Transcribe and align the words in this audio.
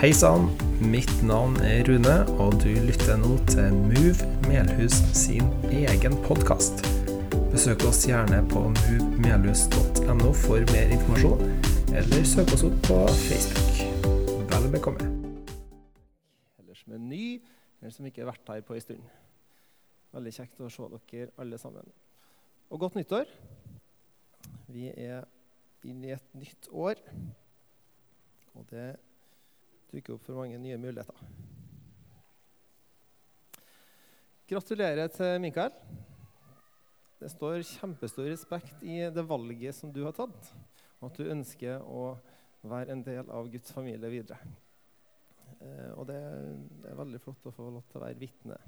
Hei 0.00 0.14
sann, 0.16 0.46
mitt 0.80 1.10
navn 1.28 1.58
er 1.60 1.82
Rune, 1.84 2.14
og 2.40 2.54
du 2.62 2.70
lytter 2.86 3.18
nå 3.20 3.34
til 3.50 3.74
Move 3.76 4.28
Melhus 4.46 4.94
sin 5.12 5.50
egen 5.68 6.14
podkast. 6.24 6.80
Besøk 7.52 7.84
oss 7.84 8.06
gjerne 8.08 8.38
på 8.48 8.62
movemelhus.no 8.72 10.30
for 10.40 10.64
mer 10.72 10.94
informasjon, 10.96 11.42
eller 11.92 12.24
søk 12.30 12.54
oss 12.56 12.64
opp 12.70 12.78
på 12.86 12.96
Facebook. 13.26 13.82
Vel 14.54 14.70
bekomme. 14.72 15.10
Eller 16.62 16.80
som 16.80 16.96
er 16.96 17.04
ny, 17.04 17.28
eller 17.82 17.92
som 17.98 18.08
ikke 18.08 18.24
har 18.24 18.32
vært 18.32 18.54
her 18.54 18.64
på 18.70 18.78
en 18.78 18.86
stund. 18.86 19.04
Veldig 20.16 20.34
kjekt 20.38 20.64
å 20.64 20.72
se 20.72 20.88
dere 21.12 21.28
alle 21.44 21.60
sammen. 21.60 21.92
Og 22.72 22.86
godt 22.86 22.96
nyttår. 22.96 23.28
Vi 24.72 24.88
er 24.96 25.28
inne 25.84 26.08
i 26.08 26.16
et 26.16 26.34
nytt 26.40 26.72
år. 26.72 27.04
Og 28.56 28.64
det 28.72 28.88
dukker 29.90 30.16
opp 30.16 30.26
for 30.26 30.40
mange 30.40 30.58
nye 30.60 30.78
muligheter. 30.80 31.26
Gratulerer 34.50 35.10
til 35.14 35.36
Mikael. 35.42 35.74
Det 37.20 37.28
står 37.30 37.60
kjempestor 37.68 38.30
respekt 38.30 38.82
i 38.82 39.02
det 39.12 39.24
valget 39.28 39.76
som 39.76 39.92
du 39.92 40.00
har 40.06 40.14
tatt, 40.16 40.52
og 40.98 41.10
at 41.10 41.20
du 41.20 41.28
ønsker 41.30 41.84
å 41.84 42.14
være 42.66 42.94
en 42.94 43.04
del 43.04 43.28
av 43.30 43.50
Guds 43.52 43.72
familie 43.76 44.10
videre. 44.12 44.40
Eh, 45.60 45.92
og 45.94 46.06
det, 46.08 46.16
er 46.16 46.98
veldig 46.98 47.20
flott 47.22 47.46
å 47.50 47.54
få 47.54 47.68
lov 47.68 47.84
til 47.90 48.00
å 48.00 48.04
være 48.06 48.18
vitne 48.20 48.58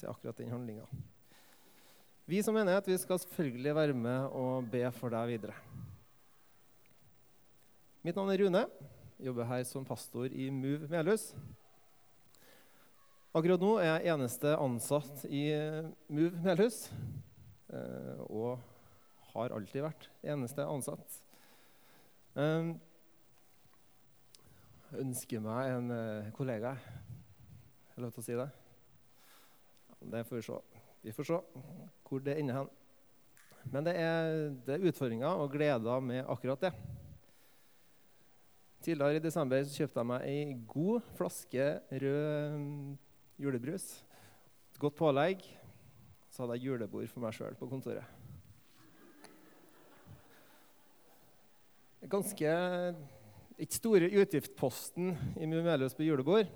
til 0.00 0.10
akkurat 0.10 0.40
den 0.40 0.52
handlinga. 0.52 0.86
Vi 2.28 2.40
som 2.44 2.56
menighet 2.56 2.88
vi 2.88 2.98
skal 3.00 3.20
selvfølgelig 3.22 3.74
være 3.76 3.96
med 3.96 4.36
og 4.36 4.68
be 4.72 4.82
for 4.96 5.12
deg 5.12 5.34
videre. 5.36 5.56
Mitt 8.04 8.16
navn 8.16 8.32
er 8.32 8.42
Rune 8.44 8.64
jobber 9.18 9.44
her 9.44 9.64
som 9.66 9.84
pastor 9.84 10.26
i 10.32 10.50
Move 10.50 10.88
Melhus. 10.90 11.34
Akkurat 13.34 13.60
nå 13.60 13.74
er 13.82 13.88
jeg 13.90 14.14
eneste 14.14 14.54
ansatt 14.56 15.24
i 15.26 15.44
Move 16.08 16.38
Melhus. 16.44 16.88
Eh, 17.68 18.20
og 18.30 18.58
har 19.34 19.52
alltid 19.54 19.84
vært 19.84 20.08
eneste 20.24 20.64
ansatt. 20.64 21.18
Jeg 22.38 22.78
ønsker 25.02 25.42
meg 25.44 25.74
en 25.74 25.90
eh, 25.92 26.30
kollega. 26.36 26.76
Er 26.78 27.98
det 27.98 28.06
lov 28.06 28.14
til 28.14 28.22
å 28.22 28.28
si 28.28 28.38
det? 28.38 28.48
Det 30.14 30.24
får 30.28 30.38
vi 30.38 30.44
se. 30.46 30.58
Vi 31.02 31.14
får 31.16 31.28
se 31.28 31.40
hvor 32.08 32.22
det 32.24 32.38
ender 32.38 32.62
hen. 32.62 32.70
Men 33.68 33.84
det 33.84 33.94
er, 34.00 34.54
det 34.64 34.78
er 34.78 34.86
utfordringer 34.88 35.42
og 35.42 35.52
gleder 35.52 36.00
med 36.00 36.22
akkurat 36.24 36.62
det. 36.68 36.72
Tidligere 38.84 39.18
i 39.18 39.22
desember 39.22 39.64
kjøpte 39.66 39.98
jeg 39.98 40.06
meg 40.06 40.26
ei 40.28 40.42
god 40.70 41.06
flaske 41.18 41.64
rød 41.90 42.58
mm, 42.58 42.92
julebrus. 43.42 43.88
Et 44.70 44.78
godt 44.78 44.94
pålegg. 44.98 45.42
Så 46.30 46.44
hadde 46.44 46.58
jeg 46.58 46.68
julebord 46.68 47.10
for 47.10 47.24
meg 47.24 47.34
sjøl 47.34 47.58
på 47.58 47.66
kontoret. 47.70 48.06
Ganske 52.06 52.52
ikke 53.58 53.74
store 53.74 54.08
utgiftsposten 54.22 55.16
i 55.42 55.48
Mumelius 55.50 55.96
på 55.98 56.06
julebord. 56.06 56.46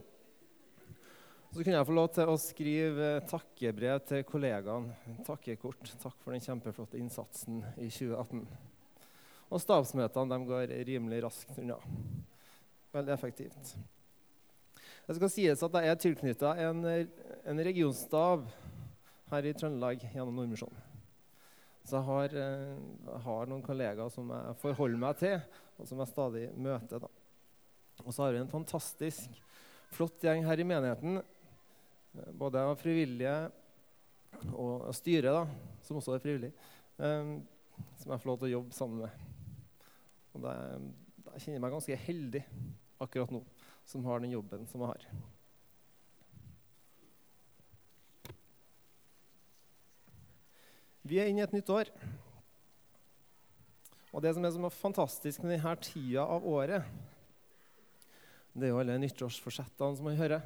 Så 1.53 1.61
kunne 1.61 1.75
jeg 1.75 1.89
få 1.89 1.97
lov 1.97 2.13
til 2.15 2.31
å 2.31 2.37
skrive 2.41 3.09
takkebrev 3.29 3.99
til 4.09 4.23
kollegaene. 4.25 4.95
Takkekort. 5.27 5.83
Takk 6.01 6.23
for 6.23 6.33
den 6.33 6.45
kjempeflotte 6.45 7.01
innsatsen 7.03 7.59
i 7.75 7.91
2018. 7.91 8.47
Og 9.53 9.61
stabsmøtene 9.61 10.39
går 10.49 10.73
rimelig 10.89 11.21
raskt 11.27 11.59
unna. 11.61 11.77
Veldig 12.93 13.13
effektivt. 13.13 13.75
Det 15.07 15.17
skal 15.19 15.33
sies 15.33 15.65
at 15.67 15.77
jeg 15.77 15.91
er 15.91 15.99
tilknytta 16.01 16.55
en, 16.63 16.85
en, 16.87 17.61
regionstab 17.67 18.47
her 19.33 19.49
i 19.49 19.53
Trøndelag 19.57 20.05
gjennom 20.07 20.39
Nordmisjonen. 20.39 20.89
Så 21.83 21.99
jeg 21.99 22.07
har, 22.07 22.37
jeg 22.39 22.77
eh, 22.77 23.23
har, 23.25 23.49
noen 23.51 23.65
kollegaer 23.67 24.13
som 24.15 24.29
jeg 24.31 24.55
forholder 24.63 25.01
meg 25.03 25.19
til, 25.19 25.41
og 25.77 25.89
som 25.91 26.01
jeg 26.01 26.13
stadig 26.13 26.45
møter. 26.55 27.03
Da. 27.03 27.11
Og 28.05 28.15
så 28.15 28.23
har 28.23 28.37
vi 28.37 28.43
en 28.45 28.53
fantastisk 28.53 29.41
flott 29.93 30.23
gjeng 30.23 30.47
her 30.47 30.63
i 30.63 30.69
menigheten, 30.69 31.19
eh, 31.19 32.31
både 32.39 32.63
av 32.63 32.79
frivillige 32.81 33.35
og 34.55 34.89
styret, 34.97 35.35
da, 35.35 35.83
som 35.85 35.99
også 35.99 36.17
er 36.17 36.23
frivillig, 36.23 36.55
um, 36.97 37.35
som 38.01 38.15
jeg 38.15 38.23
får 38.23 38.31
lov 38.31 38.41
til 38.41 38.49
å 38.49 38.55
jobbe 38.55 38.79
sammen 38.79 39.05
med. 39.05 39.32
Og 40.33 40.45
det, 40.45 40.55
jeg 41.35 41.45
kjenner 41.45 41.63
meg 41.65 41.75
ganske 41.77 42.01
heldig 42.07 42.43
akkurat 43.03 43.33
nå 43.35 43.43
som 43.89 44.05
har 44.07 44.23
den 44.23 44.35
jobben 44.35 44.67
som 44.71 44.83
jeg 44.85 44.93
har. 44.93 45.07
Vi 51.03 51.19
er 51.19 51.29
inne 51.31 51.43
i 51.43 51.47
et 51.47 51.55
nytt 51.55 51.71
år. 51.75 51.91
Og 54.13 54.23
det 54.23 54.35
som 54.37 54.45
er 54.45 54.53
så 54.55 54.71
fantastisk 54.77 55.43
med 55.43 55.57
denne 55.57 55.73
tida 55.83 56.27
av 56.29 56.45
året, 56.47 56.85
det 58.53 58.69
er 58.69 58.75
jo 58.75 58.83
alle 58.83 58.99
nyttårsforsettene 59.01 59.97
som 59.97 60.07
man 60.07 60.19
hører. 60.19 60.45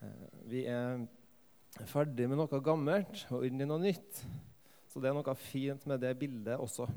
Eh, 0.00 0.24
vi 0.48 0.64
er 0.66 1.04
ferdig 1.90 2.26
med 2.30 2.40
noe 2.40 2.60
gammelt 2.64 3.26
og 3.28 3.44
inn 3.46 3.60
i 3.60 3.68
noe 3.68 3.82
nytt. 3.82 4.24
Så 4.88 5.02
det 5.02 5.10
er 5.10 5.16
noe 5.16 5.36
fint 5.36 5.84
med 5.90 6.00
det 6.00 6.14
bildet 6.18 6.56
også. 6.56 6.88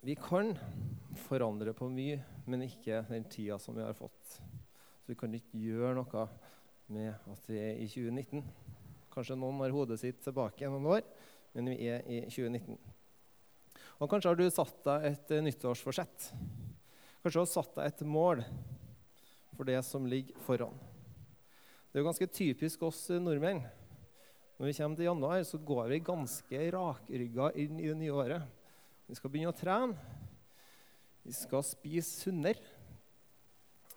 Vi 0.00 0.14
kan 0.16 0.54
forandre 1.26 1.74
på 1.76 1.84
mye, 1.92 2.22
men 2.48 2.62
ikke 2.64 3.02
den 3.10 3.26
tida 3.28 3.58
som 3.60 3.76
vi 3.76 3.84
har 3.84 3.92
fått. 3.92 4.38
Så 5.04 5.10
vi 5.12 5.16
kan 5.20 5.34
ikke 5.36 5.60
gjøre 5.60 5.92
noe 5.98 6.22
med 6.88 7.10
at 7.28 7.48
vi 7.50 7.58
er 7.60 7.74
i 7.76 7.88
2019. 7.90 8.40
Kanskje 9.12 9.36
noen 9.36 9.58
har 9.60 9.74
hodet 9.74 9.98
sitt 10.00 10.22
tilbake 10.24 10.70
noen 10.72 10.88
år, 10.88 11.02
men 11.52 11.68
vi 11.68 11.90
er 11.92 12.06
i 12.08 12.22
2019. 12.30 12.78
Og 14.00 14.08
kanskje 14.08 14.30
har 14.32 14.40
du 14.40 14.46
satt 14.48 14.78
deg 14.86 15.04
et 15.10 15.34
nyttårsforsett. 15.44 16.30
Kanskje 17.20 17.36
du 17.36 17.42
har 17.42 17.50
satt 17.50 17.76
deg 17.76 17.90
et 17.90 18.00
mål 18.08 18.40
for 19.58 19.68
det 19.68 19.82
som 19.84 20.06
ligger 20.08 20.38
foran. 20.46 20.78
Det 21.90 21.98
er 21.98 22.00
jo 22.00 22.06
ganske 22.08 22.30
typisk 22.32 22.86
oss 22.88 23.02
nordmenn. 23.20 23.60
Når 24.56 24.70
vi 24.70 24.74
kommer 24.78 24.96
til 24.96 25.10
januar, 25.10 25.44
så 25.44 25.60
går 25.60 25.92
vi 25.92 26.00
ganske 26.08 26.64
rakrygga 26.72 27.50
inn 27.60 27.76
i 27.76 27.90
det 27.90 27.98
nye 28.00 28.16
året. 28.16 28.56
Vi 29.10 29.16
skal 29.18 29.32
begynne 29.32 29.50
å 29.50 29.58
trene. 29.58 29.96
Vi 31.26 31.32
skal 31.34 31.64
spise 31.66 32.22
sunnere. 32.22 32.62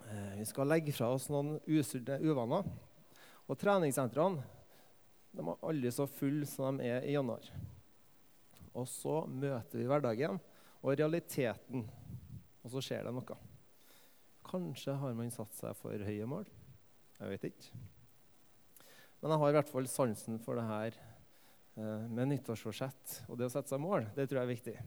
Eh, 0.10 0.40
vi 0.40 0.46
skal 0.50 0.72
legge 0.72 0.96
fra 0.96 1.12
oss 1.14 1.28
noen 1.30 1.60
usunne 1.70 2.18
uvaner. 2.26 2.66
Og 3.46 3.60
treningssentrene 3.62 4.42
de 5.34 5.46
er 5.46 5.68
aldri 5.70 5.92
så 5.94 6.08
fulle 6.10 6.48
som 6.50 6.82
de 6.82 6.90
er 6.90 7.06
i 7.06 7.14
januar. 7.14 7.46
Og 8.74 8.90
så 8.90 9.20
møter 9.30 9.78
vi 9.78 9.86
hverdagen 9.90 10.42
og 10.82 10.98
realiteten, 10.98 11.86
og 12.66 12.74
så 12.74 12.82
skjer 12.82 13.06
det 13.06 13.14
noe. 13.14 13.38
Kanskje 14.50 14.98
har 14.98 15.14
man 15.18 15.30
satt 15.34 15.54
seg 15.60 15.78
for 15.78 16.10
høye 16.10 16.30
mål. 16.30 16.50
Jeg 17.20 17.36
vet 17.36 17.48
ikke. 17.52 17.84
Men 19.22 19.36
jeg 19.36 19.44
har 19.46 19.54
i 19.54 19.60
hvert 19.60 19.72
fall 19.78 19.94
sansen 19.94 20.42
for 20.42 20.58
det 20.58 20.66
her 20.68 20.98
eh, 21.78 22.10
med 22.10 22.34
nyttårsforsett 22.34 23.20
og 23.30 23.38
det 23.38 23.52
å 23.52 23.54
sette 23.54 23.76
seg 23.76 23.86
mål. 23.86 24.10
Det 24.18 24.26
tror 24.26 24.42
jeg 24.42 24.50
er 24.50 24.56
viktig. 24.58 24.78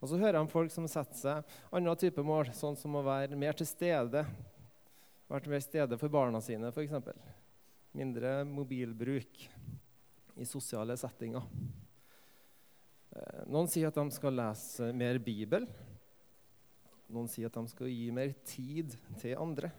Og 0.00 0.10
så 0.10 0.18
hører 0.20 0.38
om 0.42 0.50
folk 0.50 0.72
som 0.72 0.88
setter 0.90 1.16
seg 1.16 1.56
andre 1.74 1.94
typer 2.00 2.26
mål, 2.26 2.50
sånn 2.56 2.76
som 2.76 2.98
å 2.98 3.04
være 3.06 3.38
mer 3.38 3.56
til 3.56 3.68
stede. 3.68 4.26
Vært 5.30 5.48
mer 5.48 5.62
til 5.62 5.68
stede 5.70 5.98
for 6.00 6.12
barna 6.12 6.42
sine, 6.44 6.68
f.eks. 6.70 6.92
Mindre 7.96 8.42
mobilbruk 8.44 9.46
i 10.36 10.46
sosiale 10.46 10.98
settinger. 11.00 11.46
Eh, 13.16 13.42
noen 13.48 13.70
sier 13.72 13.88
at 13.88 13.96
de 13.96 14.12
skal 14.12 14.36
lese 14.36 14.90
mer 14.92 15.18
Bibel. 15.24 15.64
Noen 17.08 17.30
sier 17.32 17.48
at 17.48 17.56
de 17.56 17.72
skal 17.72 17.88
gi 17.88 18.10
mer 18.12 18.34
tid 18.44 18.92
til 19.22 19.40
andre. 19.40 19.72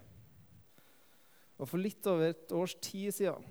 Og 1.57 1.69
For 1.69 1.81
litt 1.81 2.05
over 2.09 2.31
et 2.31 2.53
års 2.57 2.75
tid 2.81 3.13
siden 3.13 3.45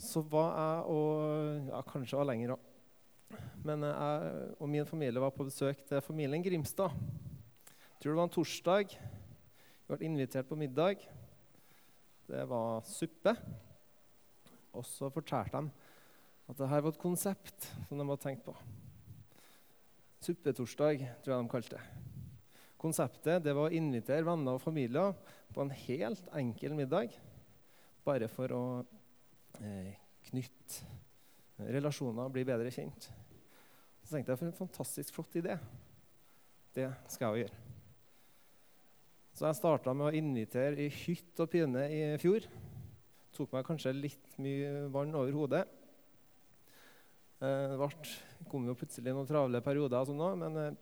så 0.00 0.22
var 0.24 0.54
jeg 0.56 0.96
og 0.96 1.68
ja, 1.68 1.80
kanskje 1.84 2.16
var 2.16 2.28
lenger 2.30 2.54
òg 2.54 2.69
men 3.64 3.84
jeg 3.84 4.44
og 4.58 4.68
min 4.70 4.88
familie 4.88 5.22
var 5.22 5.32
på 5.34 5.46
besøk 5.46 5.82
til 5.88 6.02
familien 6.04 6.42
Grimstad. 6.42 6.94
Jeg 6.94 8.02
tror 8.02 8.12
det 8.12 8.18
var 8.18 8.28
en 8.28 8.34
torsdag. 8.34 8.94
Vi 8.94 9.90
ble 9.90 10.06
invitert 10.08 10.48
på 10.48 10.58
middag. 10.58 11.02
Det 12.30 12.44
var 12.48 12.84
suppe. 12.88 13.34
Og 14.72 14.86
så 14.86 15.10
fortalte 15.12 15.58
de 15.58 15.88
at 16.50 16.58
dette 16.58 16.70
var 16.70 16.90
et 16.90 17.02
konsept 17.02 17.68
som 17.88 17.98
de 17.98 18.06
hadde 18.06 18.22
tenkt 18.22 18.46
på. 18.46 18.54
Suppetorsdag, 20.24 21.04
tror 21.22 21.34
jeg 21.34 21.44
de 21.44 21.52
kalte 21.52 21.76
det. 21.76 21.84
Konseptet 22.80 23.44
det 23.44 23.54
var 23.56 23.68
å 23.68 23.76
invitere 23.76 24.24
venner 24.24 24.56
og 24.56 24.64
familier 24.64 25.14
på 25.52 25.62
en 25.64 25.74
helt 25.84 26.32
enkel 26.36 26.74
middag. 26.78 27.12
Bare 28.06 28.28
for 28.32 28.56
å 28.56 28.64
eh, 29.60 29.92
knytte 30.30 30.99
relasjoner, 31.68 32.30
blir 32.32 32.46
bedre 32.48 32.72
kjent. 32.74 33.10
Så 34.04 34.14
tenkte 34.14 34.32
jeg 34.32 34.40
for 34.40 34.50
en 34.50 34.60
fantastisk 34.60 35.14
flott 35.16 35.36
idé. 35.38 35.56
Det 36.74 36.88
skal 37.10 37.36
jeg 37.36 37.46
gjøre. 37.46 37.66
Så 39.36 39.46
jeg 39.46 39.58
starta 39.60 39.94
med 39.96 40.10
å 40.10 40.16
invitere 40.18 40.84
i 40.84 40.88
hytt 40.92 41.38
og 41.40 41.50
pine 41.52 41.86
i 41.88 42.00
fjor. 42.20 42.46
Tok 43.36 43.54
meg 43.54 43.66
kanskje 43.66 43.94
litt 43.96 44.38
mye 44.42 44.88
vann 44.92 45.14
over 45.16 45.36
hodet. 45.36 45.64
Eh, 47.40 47.66
det 47.72 47.78
ble, 47.80 48.14
kom 48.50 48.66
jo 48.68 48.76
plutselig 48.76 49.14
noen 49.16 49.28
travle 49.28 49.62
perioder, 49.64 50.02
og 50.02 50.10
sånn 50.10 50.24
også, 50.26 50.40
men 50.42 50.58
eh, 50.60 50.78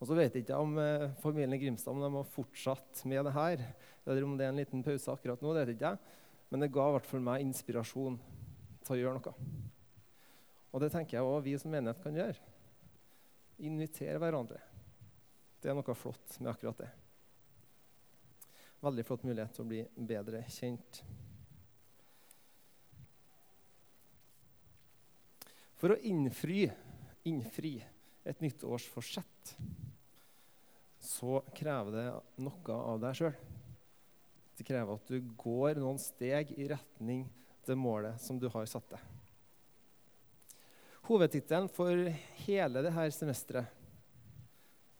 og 0.00 0.08
så 0.08 0.16
vet 0.16 0.32
jeg 0.32 0.46
ikke 0.46 0.56
om 0.62 0.78
eh, 0.80 1.10
familien 1.20 1.60
Grimstad 1.60 1.92
om 1.92 2.00
de 2.00 2.08
har 2.14 2.28
fortsatt 2.32 3.02
med 3.10 3.26
det 3.28 3.34
her, 3.36 3.64
eller 4.08 4.24
om 4.24 4.38
det 4.38 4.46
er 4.46 4.54
en 4.54 4.60
liten 4.62 4.84
pause 4.84 5.12
akkurat 5.12 5.42
nå. 5.44 5.52
det 5.52 5.66
vet 5.66 5.74
jeg 5.74 5.80
ikke. 5.80 6.20
Men 6.50 6.64
det 6.64 6.70
ga 6.72 6.86
i 6.88 6.94
hvert 6.96 7.08
fall 7.10 7.26
meg 7.26 7.44
inspirasjon 7.44 8.16
til 8.84 8.96
å 8.96 9.00
gjøre 9.00 9.20
noe. 9.20 9.50
Og 10.70 10.82
det 10.82 10.90
tenker 10.94 11.18
jeg 11.18 11.26
òg 11.26 11.44
vi 11.44 11.56
som 11.58 11.72
menighet 11.72 12.02
kan 12.02 12.16
gjøre. 12.16 12.50
Invitere 13.66 14.20
hverandre. 14.22 14.60
Det 15.60 15.70
er 15.70 15.76
noe 15.76 15.96
flott 15.98 16.38
med 16.40 16.52
akkurat 16.52 16.84
det. 16.84 16.90
Veldig 18.80 19.04
flott 19.04 19.26
mulighet 19.28 19.52
til 19.56 19.66
å 19.66 19.70
bli 19.70 19.80
bedre 20.08 20.40
kjent. 20.48 21.02
For 25.80 25.92
å 25.92 26.00
innfri, 26.04 26.64
innfri 27.28 27.74
et 28.28 28.40
nyttårsforsett 28.44 29.54
så 31.00 31.40
krever 31.56 31.96
det 31.96 32.06
noe 32.44 32.76
av 32.76 33.00
deg 33.00 33.16
sjøl. 33.16 33.36
Det 34.56 34.66
krever 34.68 34.96
at 34.96 35.08
du 35.08 35.30
går 35.40 35.80
noen 35.80 36.00
steg 36.00 36.52
i 36.60 36.68
retning 36.68 37.24
det 37.70 37.78
målet 37.78 38.20
som 38.20 38.38
du 38.38 38.48
har 38.52 38.66
satt 38.68 38.90
deg. 38.92 39.02
Hovedtittelen 41.10 41.68
for 41.72 42.10
hele 42.44 42.82
dette 42.84 43.10
semesteret 43.16 43.66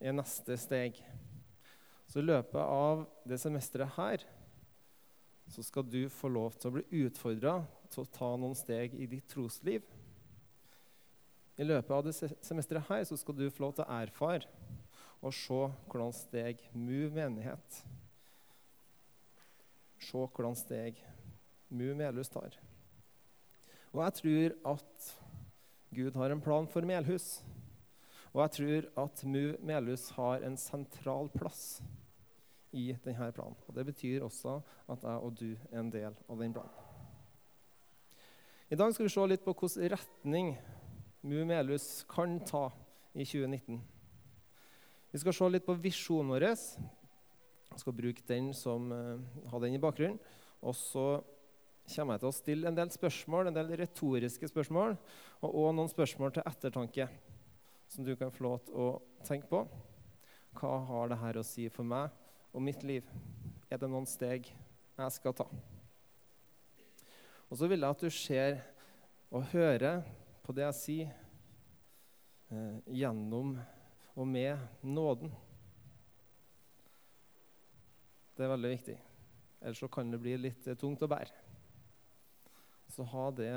er 0.01 0.13
'Neste 0.13 0.57
steg'. 0.57 1.03
Så 2.09 2.19
i 2.19 2.27
løpet 2.27 2.59
av 2.59 3.07
det 3.29 3.39
semesteret 3.39 3.95
her 3.95 4.25
så 5.51 5.63
skal 5.63 5.83
du 5.83 6.09
få 6.09 6.29
lov 6.29 6.57
til 6.59 6.71
å 6.71 6.75
bli 6.75 7.05
utfordra 7.05 7.67
til 7.91 8.03
å 8.03 8.11
ta 8.11 8.31
noen 8.37 8.55
steg 8.55 8.95
i 8.95 9.07
ditt 9.07 9.29
trosliv. 9.29 9.83
I 11.59 11.67
løpet 11.67 11.91
av 11.91 12.05
det 12.07 12.15
semesteret 12.43 12.89
her 12.89 13.05
så 13.05 13.19
skal 13.21 13.37
du 13.37 13.51
få 13.51 13.67
lov 13.67 13.77
til 13.77 13.85
å 13.85 13.99
erfare 14.01 14.49
og 15.21 15.35
se 15.37 15.61
hvordan 15.91 16.15
steg 16.17 16.63
Move 16.73 17.11
menighet 17.13 17.83
Se 20.01 20.17
hvordan 20.17 20.57
steg 20.57 20.97
MU 21.71 21.95
Melhus 21.95 22.29
tar. 22.29 22.57
Og 23.91 24.03
jeg 24.05 24.17
tror 24.21 24.75
at 24.75 25.09
Gud 25.95 26.19
har 26.19 26.31
en 26.31 26.43
plan 26.43 26.69
for 26.71 26.87
Melhus. 26.87 27.41
Og 28.33 28.43
jeg 28.45 28.51
tror 28.59 29.05
at 29.05 29.25
MU 29.27 29.57
Melhus 29.67 30.11
har 30.15 30.45
en 30.47 30.57
sentral 30.57 31.31
plass 31.35 31.81
i 32.73 32.93
denne 33.05 33.33
planen. 33.35 33.57
Og 33.67 33.75
Det 33.75 33.87
betyr 33.87 34.23
også 34.23 34.61
at 34.89 35.03
jeg 35.03 35.17
og 35.17 35.35
du 35.41 35.57
er 35.73 35.81
en 35.81 35.91
del 35.91 36.15
av 36.29 36.39
den 36.39 36.55
planen. 36.55 36.77
I 38.71 38.79
dag 38.79 38.95
skal 38.95 39.09
vi 39.09 39.11
se 39.11 39.27
litt 39.27 39.43
på 39.43 39.55
hvilken 39.55 39.91
retning 39.91 40.53
MU 41.27 41.43
Melhus 41.45 42.05
kan 42.09 42.39
ta 42.47 42.69
i 43.15 43.25
2019. 43.25 43.81
Vi 45.11 45.19
skal 45.19 45.35
se 45.35 45.49
litt 45.51 45.67
på 45.67 45.75
visjonen 45.75 46.31
vår. 46.31 46.47
Jeg 46.47 47.83
skal 47.83 47.97
bruke 47.99 48.23
den 48.29 48.53
som 48.55 48.93
uh, 48.95 49.19
ha 49.51 49.59
den 49.59 49.75
i 49.75 49.83
bakgrunnen. 49.83 50.21
Og 50.63 50.77
så 50.79 51.19
kommer 51.91 52.17
jeg 52.17 52.23
til 52.23 52.31
å 52.31 52.37
stille 52.37 52.71
en 52.71 52.79
del 52.79 52.91
spørsmål, 52.95 53.51
en 53.51 53.57
del 53.57 53.75
retoriske 53.81 54.49
spørsmål, 54.51 54.97
og 55.43 55.59
òg 55.63 55.75
noen 55.77 55.91
spørsmål 55.91 56.35
til 56.37 56.47
ettertanke 56.47 57.09
som 57.91 58.07
du 58.07 58.15
kan 58.17 58.31
få 58.31 58.47
lov 58.47 58.61
til 58.67 58.79
å 58.79 58.89
tenke 59.27 59.51
på. 59.51 59.65
Hva 60.59 60.77
har 60.89 61.11
dette 61.13 61.43
å 61.43 61.47
si 61.47 61.69
for 61.73 61.87
meg 61.87 62.11
og 62.55 62.63
mitt 62.63 62.85
liv? 62.87 63.07
Er 63.71 63.79
det 63.79 63.91
noen 63.91 64.09
steg 64.09 64.49
jeg 64.51 65.17
skal 65.17 65.35
ta? 65.37 65.47
Og 67.51 67.59
så 67.59 67.67
vil 67.71 67.83
jeg 67.83 67.97
at 67.97 68.05
du 68.05 68.11
ser 68.15 68.61
og 69.31 69.47
hører 69.53 70.05
på 70.47 70.55
det 70.55 70.65
jeg 70.69 70.79
sier, 70.79 71.13
eh, 72.51 72.79
gjennom 72.87 73.57
og 74.17 74.27
med 74.27 74.59
nåden. 74.83 75.31
Det 78.37 78.47
er 78.47 78.55
veldig 78.55 78.71
viktig. 78.73 78.99
Ellers 79.61 79.79
så 79.79 79.89
kan 79.89 80.11
det 80.11 80.21
bli 80.23 80.37
litt 80.39 80.67
eh, 80.67 80.79
tungt 80.79 81.03
å 81.03 81.11
bære. 81.11 81.50
Så 82.91 83.07
ha 83.07 83.31
det 83.31 83.55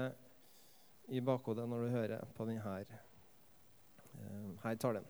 i 1.12 1.22
bakhodet 1.24 1.66
når 1.70 1.84
du 1.84 1.94
hører 1.94 2.34
på 2.38 2.46
denne 2.48 2.74
eh, 2.86 4.50
her 4.64 4.80
talen. 4.80 5.06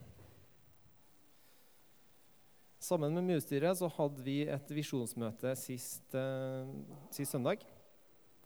Sammen 2.83 3.15
med 3.15 3.23
Musstyret 3.29 3.77
så 3.79 3.87
hadde 3.95 4.23
vi 4.25 4.41
et 4.51 4.71
visjonsmøte 4.75 5.53
sist, 5.59 6.07
eh, 6.19 6.71
sist, 7.15 7.31
søndag. 7.31 7.63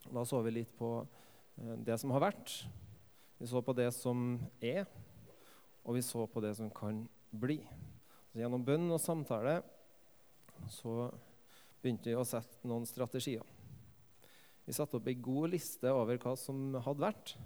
Da 0.06 0.22
så 0.26 0.44
vi 0.46 0.54
litt 0.60 0.74
på 0.78 0.92
eh, 1.02 1.76
det 1.86 1.98
som 2.02 2.14
har 2.14 2.26
vært. 2.28 2.54
Vi 3.38 3.50
så 3.50 3.62
på 3.62 3.74
det 3.78 3.90
som 3.94 4.40
er, 4.62 4.86
og 5.86 5.98
vi 5.98 6.06
så 6.06 6.26
på 6.30 6.42
det 6.46 6.56
som 6.58 6.70
kan 6.74 7.04
bli. 7.32 7.60
Så 8.30 8.42
gjennom 8.42 8.66
bønn 8.66 8.90
og 8.94 9.02
samtale 9.02 9.60
så 10.70 11.08
begynte 11.82 12.10
vi 12.10 12.18
å 12.18 12.26
sette 12.26 12.66
noen 12.68 12.86
strategier. 12.90 13.57
Vi 14.68 14.76
satte 14.76 15.00
opp 15.00 15.08
ei 15.08 15.16
god 15.16 15.54
liste 15.54 15.92
over 15.96 16.20
hva 16.20 16.34
som 16.36 16.76
hadde 16.84 17.06
vært, 17.06 17.38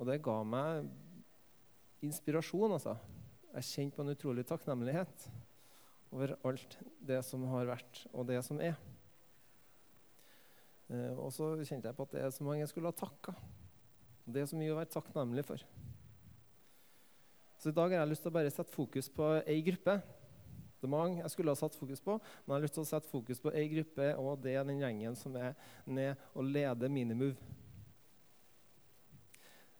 og 0.00 0.08
det 0.08 0.22
ga 0.26 0.40
meg 0.42 0.88
inspirasjon. 2.02 2.74
altså. 2.74 2.96
Jeg 3.54 3.68
kjente 3.68 3.96
på 3.96 4.02
en 4.02 4.14
utrolig 4.16 4.44
takknemlighet 4.48 5.28
over 6.10 6.34
alt 6.42 6.76
det 7.06 7.20
som 7.26 7.46
har 7.52 7.70
vært, 7.70 8.02
og 8.10 8.26
det 8.26 8.40
som 8.46 8.58
er. 8.58 8.74
Eh, 10.90 11.14
og 11.14 11.30
så 11.34 11.52
kjente 11.62 11.86
jeg 11.86 11.96
på 11.96 12.06
at 12.08 12.16
det 12.16 12.24
er 12.24 12.34
så 12.34 12.46
mange 12.46 12.64
jeg 12.64 12.72
skulle 12.72 12.90
ha 12.90 12.98
takka. 12.98 13.34
Det 14.26 14.42
er 14.42 14.50
så 14.50 14.58
mye 14.58 14.74
å 14.74 14.80
være 14.80 14.90
takknemlig 14.90 15.46
for. 15.46 15.62
Så 17.62 17.70
i 17.70 17.76
dag 17.78 17.94
har 17.94 18.02
jeg 18.02 18.10
lyst 18.10 18.26
til 18.26 18.32
å 18.32 18.36
bare 18.36 18.52
sette 18.52 18.74
fokus 18.74 19.06
på 19.12 19.30
ei 19.46 19.60
gruppe. 19.64 20.00
Mange 20.90 21.22
jeg 21.22 21.32
skulle 21.32 21.52
ha 21.52 21.58
satt 21.58 21.76
fokus 21.78 22.02
på, 22.04 22.16
men 22.18 22.52
jeg 22.52 22.56
har 22.56 22.64
lyst 22.64 22.76
til 22.78 22.84
å 22.84 22.88
sette 22.88 23.10
fokus 23.10 23.40
på 23.42 23.52
ei 23.56 23.66
gruppe, 23.72 24.08
og 24.20 24.40
det 24.44 24.56
er 24.58 24.66
den 24.68 24.82
gjengen 24.82 25.18
som 25.18 25.36
er 25.40 25.54
ned 25.86 26.20
og 26.34 26.48
leder 26.48 26.92
Minimove. 26.92 27.36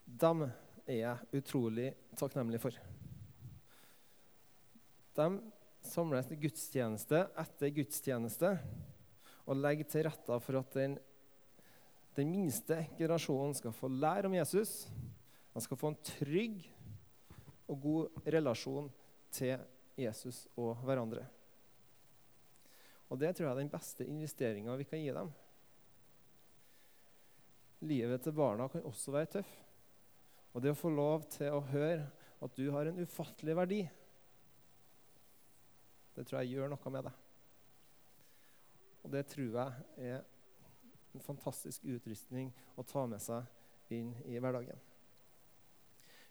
Dem 0.04 0.44
er 0.84 0.98
jeg 0.98 1.40
utrolig 1.40 1.88
takknemlig 2.18 2.60
for. 2.62 2.76
De 5.14 5.28
samles 5.84 6.28
til 6.28 6.40
gudstjeneste 6.44 7.24
etter 7.40 7.74
gudstjeneste 7.76 8.54
og 9.44 9.60
legger 9.60 9.88
til 9.90 10.06
rette 10.08 10.38
for 10.40 10.60
at 10.60 10.76
den, 10.76 10.96
den 12.16 12.30
minste 12.32 12.80
generasjonen 12.96 13.54
skal 13.56 13.74
få 13.76 13.90
lære 13.92 14.30
om 14.30 14.36
Jesus. 14.36 14.86
De 15.54 15.62
skal 15.62 15.78
få 15.78 15.92
en 15.92 16.00
trygg 16.14 16.64
og 17.68 17.80
god 17.80 18.26
relasjon 18.34 18.90
til 19.34 19.54
Jesus 19.54 19.73
og 19.96 20.84
hverandre. 20.84 21.24
Og 23.12 23.20
det 23.20 23.34
tror 23.34 23.46
jeg 23.46 23.52
er 23.52 23.60
den 23.60 23.72
beste 23.72 24.06
investeringa 24.08 24.74
vi 24.80 24.86
kan 24.88 25.02
gi 25.02 25.12
dem. 25.14 25.30
Livet 27.84 28.24
til 28.24 28.34
barna 28.34 28.66
kan 28.72 28.86
også 28.88 29.12
være 29.14 29.30
tøff. 29.36 29.50
Og 30.54 30.62
det 30.62 30.72
å 30.72 30.78
få 30.78 30.90
lov 30.94 31.26
til 31.34 31.52
å 31.52 31.64
høre 31.72 32.06
at 32.44 32.56
du 32.56 32.68
har 32.74 32.88
en 32.88 33.00
ufattelig 33.02 33.56
verdi, 33.56 33.82
det 36.14 36.22
tror 36.26 36.40
jeg 36.40 36.54
gjør 36.54 36.70
noe 36.70 36.92
med 36.94 37.08
deg. 37.08 37.20
Og 39.04 39.12
det 39.12 39.24
tror 39.28 39.58
jeg 39.58 40.12
er 40.12 40.22
en 41.14 41.24
fantastisk 41.24 41.84
utrustning 41.84 42.52
å 42.78 42.86
ta 42.86 43.04
med 43.10 43.22
seg 43.22 43.94
inn 43.94 44.14
i 44.30 44.38
hverdagen. 44.38 44.78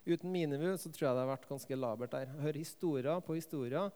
Uten 0.03 0.31
Minimu 0.31 0.74
så 0.77 0.91
tror 0.91 1.07
jeg 1.07 1.15
det 1.15 1.24
har 1.24 1.31
vært 1.31 1.48
ganske 1.48 1.77
labert 1.79 2.12
der. 2.12 2.27
Jeg 2.27 2.43
hører 2.43 2.60
historier 2.60 3.22
på 3.24 3.38
historier 3.38 3.91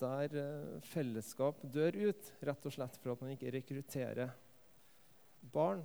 der 0.00 0.36
eh, 0.38 0.78
fellesskap 0.90 1.60
dør 1.62 1.96
ut, 2.10 2.30
rett 2.46 2.66
og 2.66 2.74
slett 2.74 2.98
for 2.98 3.14
at 3.14 3.22
man 3.22 3.34
ikke 3.34 3.52
rekrutterer 3.54 4.32
barn 5.54 5.82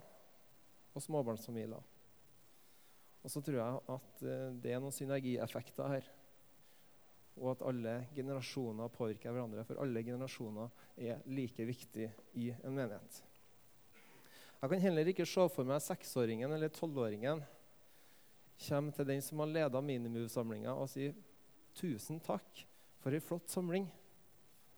og 0.96 1.04
småbarnsfamilier. 1.04 1.94
Og 3.26 3.34
så 3.34 3.42
tror 3.42 3.58
jeg 3.60 3.82
at 3.96 4.26
eh, 4.26 4.50
det 4.62 4.74
er 4.74 4.82
noen 4.82 4.96
synergieffekter 4.96 5.94
her. 5.94 6.10
Og 7.36 7.52
at 7.52 7.66
alle 7.68 7.96
generasjoner 8.16 8.94
påvirker 8.96 9.34
hverandre, 9.34 9.66
for 9.68 9.82
alle 9.84 10.06
generasjoner 10.08 10.86
er 10.96 11.26
like 11.28 11.66
viktig 11.68 12.10
i 12.40 12.52
en 12.56 12.78
menighet. 12.78 13.22
Jeg 14.62 14.72
kan 14.72 14.82
heller 14.82 15.12
ikke 15.12 15.28
se 15.28 15.44
for 15.52 15.68
meg 15.68 15.84
seksåringen 15.84 16.54
eller 16.56 16.72
tolvåringen 16.74 17.44
kommer 18.62 18.96
til 18.96 19.08
den 19.10 19.22
som 19.24 19.42
har 19.44 19.52
leda 19.52 19.82
Minimove-samlinga, 19.84 20.74
og 20.74 20.90
sier 20.92 21.16
tusen 21.76 22.22
takk 22.24 22.64
for 23.04 23.16
ei 23.16 23.22
flott 23.24 23.52
samling. 23.52 23.88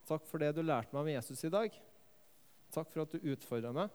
Takk 0.08 0.26
for 0.28 0.42
det 0.42 0.54
du 0.56 0.64
lærte 0.64 0.96
meg 0.96 1.04
om 1.04 1.12
Jesus 1.12 1.44
i 1.46 1.54
dag. 1.54 1.74
Takk 2.74 2.90
for 2.92 3.04
at 3.04 3.14
du 3.14 3.30
utfordra 3.32 3.74
meg. 3.76 3.94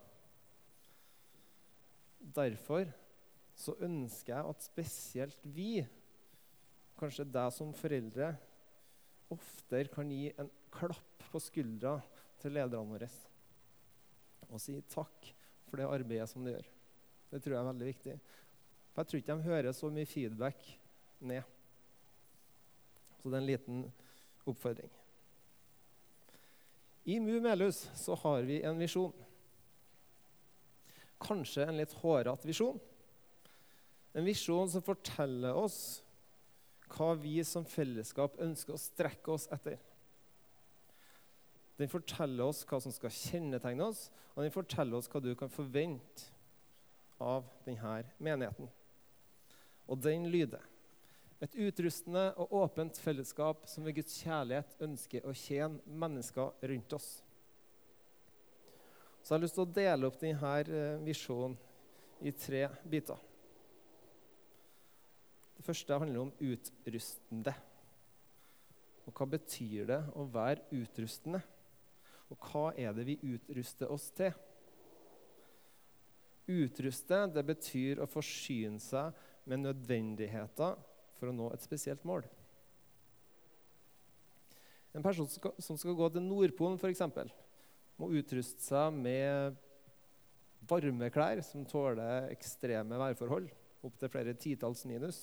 Derfor 2.22 2.86
så 3.58 3.74
ønsker 3.82 4.36
jeg 4.36 4.54
at 4.54 4.64
spesielt 4.64 5.44
vi, 5.56 5.82
kanskje 7.00 7.26
deg 7.26 7.50
som 7.54 7.74
foreldre, 7.74 8.30
oftere 9.32 9.90
kan 9.92 10.10
gi 10.12 10.30
en 10.38 10.50
klapp 10.72 11.26
på 11.32 11.40
skuldra 11.40 11.96
til 12.42 12.54
lederne 12.54 12.92
våre 12.92 13.08
og 14.52 14.60
si 14.60 14.76
takk 14.92 15.30
for 15.68 15.80
det 15.80 15.88
arbeidet 15.88 16.28
som 16.28 16.44
de 16.44 16.52
gjør. 16.52 16.66
Det 17.32 17.40
tror 17.40 17.54
jeg 17.54 17.62
er 17.62 17.68
veldig 17.70 17.88
viktig. 17.88 18.16
For 18.92 19.02
Jeg 19.02 19.08
tror 19.08 19.22
ikke 19.22 19.36
de 19.36 19.48
hører 19.48 19.72
så 19.76 19.90
mye 19.90 20.08
feedback 20.08 20.66
ned. 21.20 21.42
Så 23.22 23.30
det 23.30 23.38
er 23.38 23.40
en 23.40 23.48
liten 23.48 23.84
oppfordring. 24.46 24.90
I 27.04 27.18
Mu 27.18 27.40
Melhus 27.42 27.88
så 27.98 28.14
har 28.14 28.42
vi 28.46 28.60
en 28.62 28.78
visjon. 28.78 29.14
Kanskje 31.22 31.66
en 31.66 31.78
litt 31.78 31.94
hårete 32.02 32.46
visjon. 32.46 32.78
En 34.12 34.26
visjon 34.26 34.68
som 34.70 34.84
forteller 34.84 35.56
oss 35.56 36.02
hva 36.92 37.14
vi 37.16 37.38
som 37.48 37.64
fellesskap 37.64 38.36
ønsker 38.42 38.76
å 38.76 38.80
strekke 38.80 39.32
oss 39.32 39.48
etter. 39.54 39.78
Den 41.80 41.90
forteller 41.90 42.50
oss 42.50 42.62
hva 42.68 42.78
som 42.82 42.92
skal 42.94 43.14
kjennetegne 43.14 43.88
oss, 43.88 44.04
og 44.34 44.44
den 44.44 44.54
forteller 44.54 44.98
oss 44.98 45.08
hva 45.10 45.22
du 45.24 45.32
kan 45.38 45.50
forvente 45.50 46.28
av 47.22 47.48
denne 47.64 48.02
menigheten. 48.22 48.68
Og 49.92 50.00
den 50.00 50.24
lyder 50.32 50.62
et 51.42 51.56
utrustende 51.58 52.28
og 52.40 52.52
åpent 52.62 52.98
fellesskap 53.02 53.66
som 53.68 53.84
ved 53.84 53.96
Guds 53.98 54.14
kjærlighet 54.22 54.76
ønsker 54.86 55.26
å 55.26 55.34
tjene 55.36 55.82
mennesker 56.00 56.68
rundt 56.70 56.94
oss. 56.96 57.08
Så 59.22 59.32
jeg 59.32 59.36
har 59.36 59.42
lyst 59.42 59.58
til 59.58 59.64
å 59.66 59.74
dele 59.74 60.08
opp 60.08 60.20
denne 60.22 60.52
eh, 60.62 61.02
visjonen 61.02 61.56
i 62.22 62.32
tre 62.34 62.62
biter. 62.90 63.18
Det 65.58 65.66
første 65.66 65.98
handler 65.98 66.24
om 66.24 66.32
utrustende. 66.42 67.54
Og 69.02 69.18
hva 69.18 69.26
betyr 69.34 69.90
det 69.90 70.00
å 70.18 70.24
være 70.30 70.78
utrustende? 70.78 71.42
Og 72.30 72.48
hva 72.48 72.68
er 72.78 72.94
det 72.96 73.06
vi 73.06 73.18
utruster 73.34 73.90
oss 73.92 74.08
til? 74.14 74.30
Utruste 76.50 77.20
det 77.34 77.44
betyr 77.46 78.02
å 78.02 78.10
forsyne 78.10 78.82
seg 78.82 79.14
med 79.48 79.64
nødvendigheter 79.64 80.78
for 81.18 81.30
å 81.30 81.34
nå 81.34 81.48
et 81.54 81.64
spesielt 81.64 82.04
mål. 82.08 82.24
En 84.92 85.04
person 85.04 85.28
som 85.28 85.78
skal 85.80 85.96
gå 85.96 86.08
til 86.12 86.24
Nordpolen, 86.26 86.76
f.eks., 86.76 87.02
må 88.00 88.08
utruste 88.18 88.64
seg 88.64 88.96
med 88.96 89.56
varme 90.68 91.08
klær 91.12 91.40
som 91.46 91.64
tåler 91.68 92.28
ekstreme 92.32 92.98
værforhold, 93.00 93.48
opptil 93.82 94.12
flere 94.12 94.34
titalls 94.38 94.84
minus. 94.88 95.20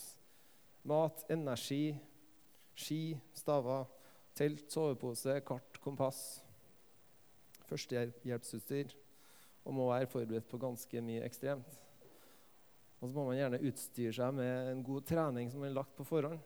Mat, 0.88 1.26
energi, 1.32 1.94
ski, 2.80 3.18
staver, 3.36 3.86
telt, 4.38 4.66
sovepose, 4.72 5.40
kart, 5.48 5.80
kompass. 5.84 6.24
Førstehjelpsutstyr. 7.70 8.96
Og 9.68 9.76
må 9.76 9.90
være 9.92 10.10
forberedt 10.10 10.48
på 10.50 10.58
ganske 10.62 11.02
mye 11.04 11.26
ekstremt. 11.28 11.68
Og 13.00 13.08
så 13.08 13.15
må 13.15 13.29
man 13.29 13.39
gjerne 13.39 13.62
utstyre 13.70 14.13
seg 14.15 14.36
med 14.36 14.72
en 14.74 14.84
god 14.84 15.06
trening 15.08 15.51
som 15.53 15.63
er 15.63 15.75
lagt 15.75 15.96
på 15.96 16.08
forhånd. 16.08 16.39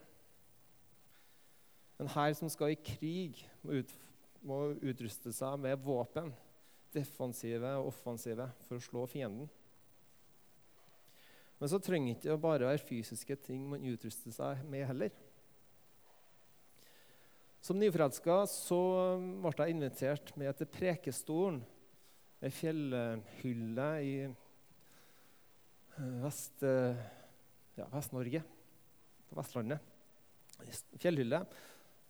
En 2.01 2.09
hær 2.13 2.33
som 2.37 2.49
skal 2.51 2.73
i 2.73 2.77
krig, 2.77 3.41
må, 3.63 3.79
ut, 3.81 3.91
må 4.45 4.59
utruste 4.83 5.33
seg 5.33 5.57
med 5.61 5.81
våpen, 5.81 6.31
defensive 6.93 7.73
og 7.79 7.89
offensive, 7.89 8.47
for 8.67 8.77
å 8.77 8.85
slå 8.85 9.05
fienden. 9.09 9.49
Men 11.57 11.71
så 11.71 11.79
trenger 11.81 12.11
det 12.11 12.19
ikke 12.19 12.41
bare 12.43 12.67
være 12.67 12.85
fysiske 12.85 13.37
ting 13.45 13.65
man 13.71 13.85
utruster 13.87 14.33
seg 14.35 14.65
med 14.69 14.85
heller. 14.89 15.13
Som 17.63 17.79
nyforelska 17.79 18.41
ble 19.39 19.53
jeg 19.55 19.71
invitert 19.71 20.33
med 20.35 20.51
til 20.59 20.67
Prekestolen, 20.67 21.61
ei 22.43 22.51
fjellhylle 22.51 23.89
i 24.03 24.15
Vest, 25.95 26.63
eh, 26.63 26.95
ja, 27.75 27.85
Vest-Norge, 27.91 28.41
på 29.29 29.37
Vestlandet. 29.37 29.79
Fjellhylle 30.97 31.43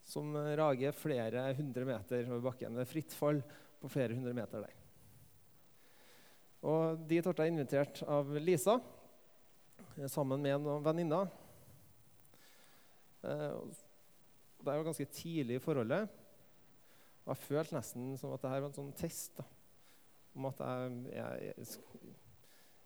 som 0.07 0.35
rager 0.35 0.95
flere 0.95 1.49
hundre 1.57 1.85
meter 1.87 2.29
over 2.29 2.45
bakken. 2.47 2.75
Det 2.75 2.85
er 2.85 2.91
fritt 2.91 3.15
fall 3.15 3.41
på 3.81 3.91
flere 3.91 4.15
hundre 4.15 4.33
meter 4.35 4.63
der. 4.63 4.79
Og 6.63 7.03
Dit 7.09 7.27
ble 7.27 7.43
jeg 7.43 7.51
invitert 7.51 8.03
av 8.07 8.29
Lisa 8.39 8.77
eh, 9.97 10.07
sammen 10.07 10.39
med 10.43 10.63
noen 10.63 10.85
venninner. 10.85 11.31
Eh, 13.23 13.57
det 14.63 14.69
var 14.69 14.85
ganske 14.87 15.11
tidlig 15.11 15.59
i 15.59 15.63
forholdet. 15.63 16.07
Og 17.25 17.33
jeg 17.33 17.47
følte 17.49 17.75
nesten 17.75 18.13
som 18.19 18.31
at 18.31 18.43
dette 18.43 18.55
var 18.63 18.69
en 18.69 18.79
sånn 18.79 18.95
test. 18.95 19.35
Da, 19.39 19.47
om 20.39 20.47
at 20.47 20.63
jeg, 20.63 21.01
jeg, 21.11 21.57
jeg 21.59 22.21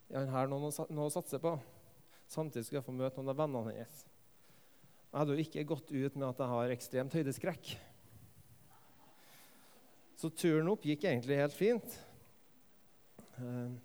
jeg 0.08 0.30
har 0.32 0.48
noe, 0.48 0.70
noe 0.72 1.08
å 1.10 1.14
satse 1.14 1.40
på. 1.44 1.58
Samtidig 2.32 2.68
skal 2.68 2.80
jeg 2.80 2.88
få 2.88 2.96
møte 2.96 3.20
noen 3.20 3.34
av 3.34 3.40
vennene 3.42 3.74
hennes. 3.74 4.04
Jeg 5.08 5.20
hadde 5.22 5.36
jo 5.36 5.44
ikke 5.44 5.68
gått 5.68 5.92
ut 5.92 6.16
med 6.16 6.28
at 6.30 6.42
jeg 6.44 6.52
har 6.52 6.74
ekstremt 6.74 7.16
høydeskrekk. 7.16 7.72
Så 10.18 10.32
turen 10.34 10.70
opp 10.72 10.86
gikk 10.88 11.06
egentlig 11.08 11.38
helt 11.40 11.56
fint. 11.56 11.98
Eh, 13.38 13.76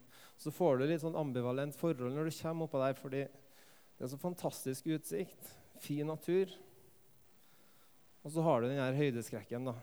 så 0.41 0.51
får 0.55 0.81
du 0.81 0.87
litt 0.89 1.03
sånn 1.03 1.19
ambivalent 1.19 1.77
forhold 1.79 2.15
når 2.17 2.31
du 2.31 2.37
kommer 2.39 2.67
oppå 2.67 2.81
der, 2.83 2.97
fordi 2.99 3.23
det 3.27 4.07
er 4.07 4.11
så 4.11 4.19
fantastisk 4.19 4.89
utsikt, 4.91 5.51
fin 5.83 6.09
natur. 6.09 6.51
Og 8.23 8.33
så 8.35 8.43
har 8.47 8.63
du 8.63 8.71
den 8.71 8.81
her 8.83 8.97
høydeskrekken 8.97 9.69
da, 9.71 9.77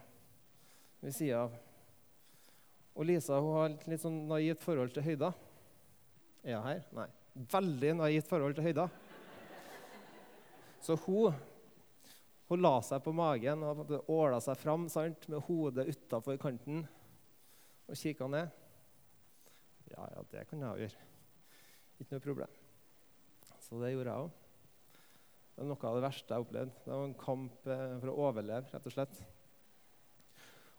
ved 1.00 1.16
sida 1.16 1.44
av. 1.46 1.54
Og 2.96 3.06
Lisa 3.08 3.38
hun 3.40 3.54
har 3.56 3.70
et 3.70 3.86
litt 3.88 4.02
sånn 4.02 4.26
naivt 4.28 4.60
forhold 4.64 4.92
til 4.92 5.06
høyder. 5.06 5.36
Er 6.44 6.56
hun 6.56 6.68
her? 6.68 6.84
Nei. 6.96 7.06
Veldig 7.50 7.92
naivt 7.98 8.28
forhold 8.28 8.56
til 8.56 8.66
høyder. 8.68 8.92
Så 10.80 10.96
hun, 11.04 11.36
hun 12.48 12.64
la 12.64 12.72
seg 12.84 13.02
på 13.04 13.12
magen 13.14 13.64
og 13.66 13.92
åla 14.08 14.40
seg 14.42 14.56
fram 14.60 14.88
sant, 14.92 15.28
med 15.28 15.44
hodet 15.48 15.90
utafor 15.92 16.40
kanten 16.40 16.86
og 17.90 17.98
kikka 17.98 18.28
ned. 18.30 18.48
Ja, 19.90 20.06
ja, 20.14 20.24
det 20.32 20.46
kan 20.48 20.62
jeg 20.64 20.86
gjøre. 20.86 21.08
Ikke 22.00 22.16
noe 22.16 22.24
problem. 22.24 22.58
Så 23.60 23.80
det 23.82 23.92
gjorde 23.92 24.14
jeg 24.14 24.24
òg. 24.24 24.36
Det 25.50 25.60
var 25.60 25.68
noe 25.68 25.88
av 25.90 25.96
det 25.98 26.04
verste 26.06 26.32
jeg 26.32 26.46
opplevde. 26.46 26.82
Det 26.86 26.90
var 26.94 27.04
en 27.04 27.18
kamp 27.20 27.66
eh, 27.68 27.96
for 28.00 28.12
å 28.12 28.18
overleve, 28.28 28.70
rett 28.72 28.86
og 28.88 28.94
slett. 28.94 29.18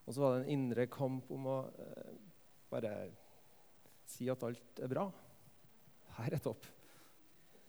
Og 0.02 0.14
så 0.16 0.22
var 0.24 0.32
det 0.32 0.40
en 0.42 0.54
indre 0.56 0.88
kamp 0.90 1.28
om 1.30 1.46
å 1.46 1.58
eh, 1.84 2.14
bare 2.72 2.94
si 4.10 4.26
at 4.32 4.42
alt 4.48 4.82
er 4.82 4.90
bra. 4.90 5.06
Her 6.18 6.36
er 6.36 6.42
topp. 6.42 6.66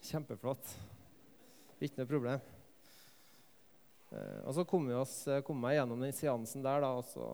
Kjempeflott. 0.04 0.74
Ikke 1.84 2.02
noe 2.02 2.10
problem. 2.10 2.44
Eh, 4.14 4.40
og 4.44 4.54
Så 4.56 4.66
kom, 4.66 4.88
vi 4.88 4.94
oss, 4.98 5.28
eh, 5.28 5.42
kom 5.42 5.64
jeg 5.68 5.80
gjennom 5.80 6.04
den 6.04 6.14
seansen 6.16 6.64
der, 6.64 6.84
da, 6.84 6.92
og 7.00 7.06
så 7.08 7.26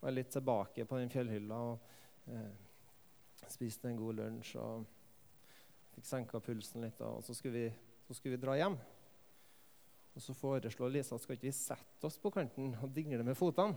var 0.00 0.10
jeg 0.10 0.18
litt 0.18 0.32
tilbake 0.34 0.86
på 0.88 0.98
den 0.98 1.12
fjellhylla. 1.12 1.60
og 1.72 2.32
eh, 2.32 3.48
Spiste 3.52 3.90
en 3.90 3.98
god 4.00 4.16
lunsj 4.16 4.56
og 4.62 4.84
fikk 5.94 6.06
senka 6.08 6.40
pulsen 6.40 6.86
litt. 6.86 7.00
Og 7.04 7.22
så 7.26 7.34
skulle, 7.36 7.66
vi, 7.66 7.98
så 8.06 8.16
skulle 8.16 8.38
vi 8.38 8.44
dra 8.44 8.56
hjem. 8.56 8.78
Og 10.12 10.22
så 10.22 10.34
foreslår 10.36 10.92
Lisa 10.92 11.18
skal 11.20 11.36
ikke 11.36 11.48
vi 11.48 11.56
sette 11.56 12.08
oss 12.08 12.18
på 12.20 12.32
kanten 12.32 12.74
og 12.80 12.92
dingle 12.94 13.24
med 13.24 13.36
fotene. 13.36 13.76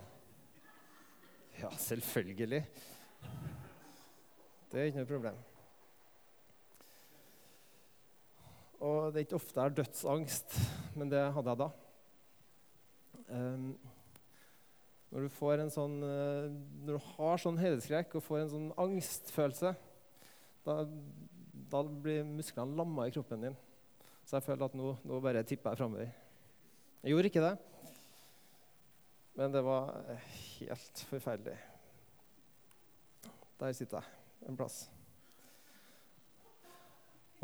Ja, 1.61 1.69
selvfølgelig. 1.79 2.65
Det 4.71 4.79
er 4.79 4.89
ikke 4.89 5.03
noe 5.03 5.11
problem. 5.11 5.43
Og 8.85 9.09
det 9.09 9.21
er 9.21 9.25
ikke 9.25 9.39
ofte 9.39 9.57
jeg 9.57 9.65
har 9.65 9.75
dødsangst, 9.79 10.55
men 10.99 11.09
det 11.09 11.21
hadde 11.33 11.53
jeg 11.53 11.61
da. 11.63 11.69
Um, 13.33 13.69
når 15.09 15.25
du 15.25 15.69
sånn, 15.73 15.95
uh, 16.03 16.51
når 16.85 16.97
du 16.99 17.07
har 17.15 17.41
sånn 17.41 17.57
høydeskrekk 17.61 18.17
og 18.19 18.25
får 18.25 18.43
en 18.43 18.51
sånn 18.51 18.67
angstfølelse, 18.85 19.71
da, 20.67 20.75
da 21.71 21.81
blir 21.85 22.27
musklene 22.27 22.77
lamma 22.77 23.07
i 23.07 23.15
kroppen 23.15 23.47
din. 23.47 23.57
Så 24.25 24.37
jeg 24.37 24.45
føler 24.45 24.67
at 24.67 24.77
nå, 24.77 24.91
nå 25.05 25.21
bare 25.23 25.45
tipper 25.47 25.73
jeg 25.73 25.81
framover. 25.81 26.11
Jeg 27.05 27.13
gjorde 27.13 27.29
ikke 27.29 27.45
det, 27.45 27.55
men 29.37 29.53
det 29.53 29.63
var 29.65 29.89
helt 30.57 31.01
forferdelig. 31.09 31.57
Der 33.61 33.73
sitter 33.77 34.01
jeg 34.01 34.49
en 34.49 34.57
plass. 34.59 34.77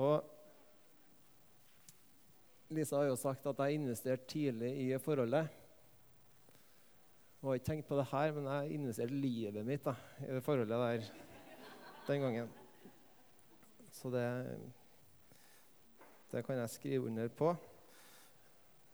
Og 0.02 0.31
Lisa 2.72 3.02
har 3.02 3.10
jo 3.10 3.18
sagt 3.20 3.46
at 3.50 3.60
jeg 3.60 3.76
investerte 3.76 4.30
tidlig 4.32 4.70
i 4.80 4.86
forholdet. 5.04 5.50
Jeg 7.42 7.48
har 7.48 7.58
ikke 7.58 7.68
tenkt 7.68 7.88
på 7.90 7.98
det 7.98 8.06
her, 8.12 8.32
men 8.32 8.46
jeg 8.48 8.78
investerte 8.78 9.18
livet 9.18 9.66
mitt 9.68 9.84
da, 9.84 9.96
i 10.24 10.30
det 10.32 10.44
forholdet 10.46 10.80
der 10.80 11.10
den 12.08 12.24
gangen. 12.24 12.54
Så 13.92 14.12
det 14.14 14.28
Det 16.32 16.46
kan 16.46 16.56
jeg 16.56 16.70
skrive 16.70 17.08
under 17.08 17.28
på. 17.28 17.50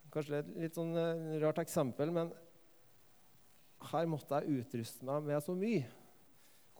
Kanskje 0.09 0.39
et 0.39 0.47
litt 0.57 0.73
sånn 0.73 0.95
eh, 0.97 1.35
rart 1.43 1.59
eksempel, 1.61 2.09
men 2.09 2.31
her 3.91 4.07
måtte 4.09 4.39
jeg 4.39 4.63
utruste 4.63 5.05
meg 5.05 5.27
med 5.27 5.43
så 5.45 5.53
mye. 5.53 5.83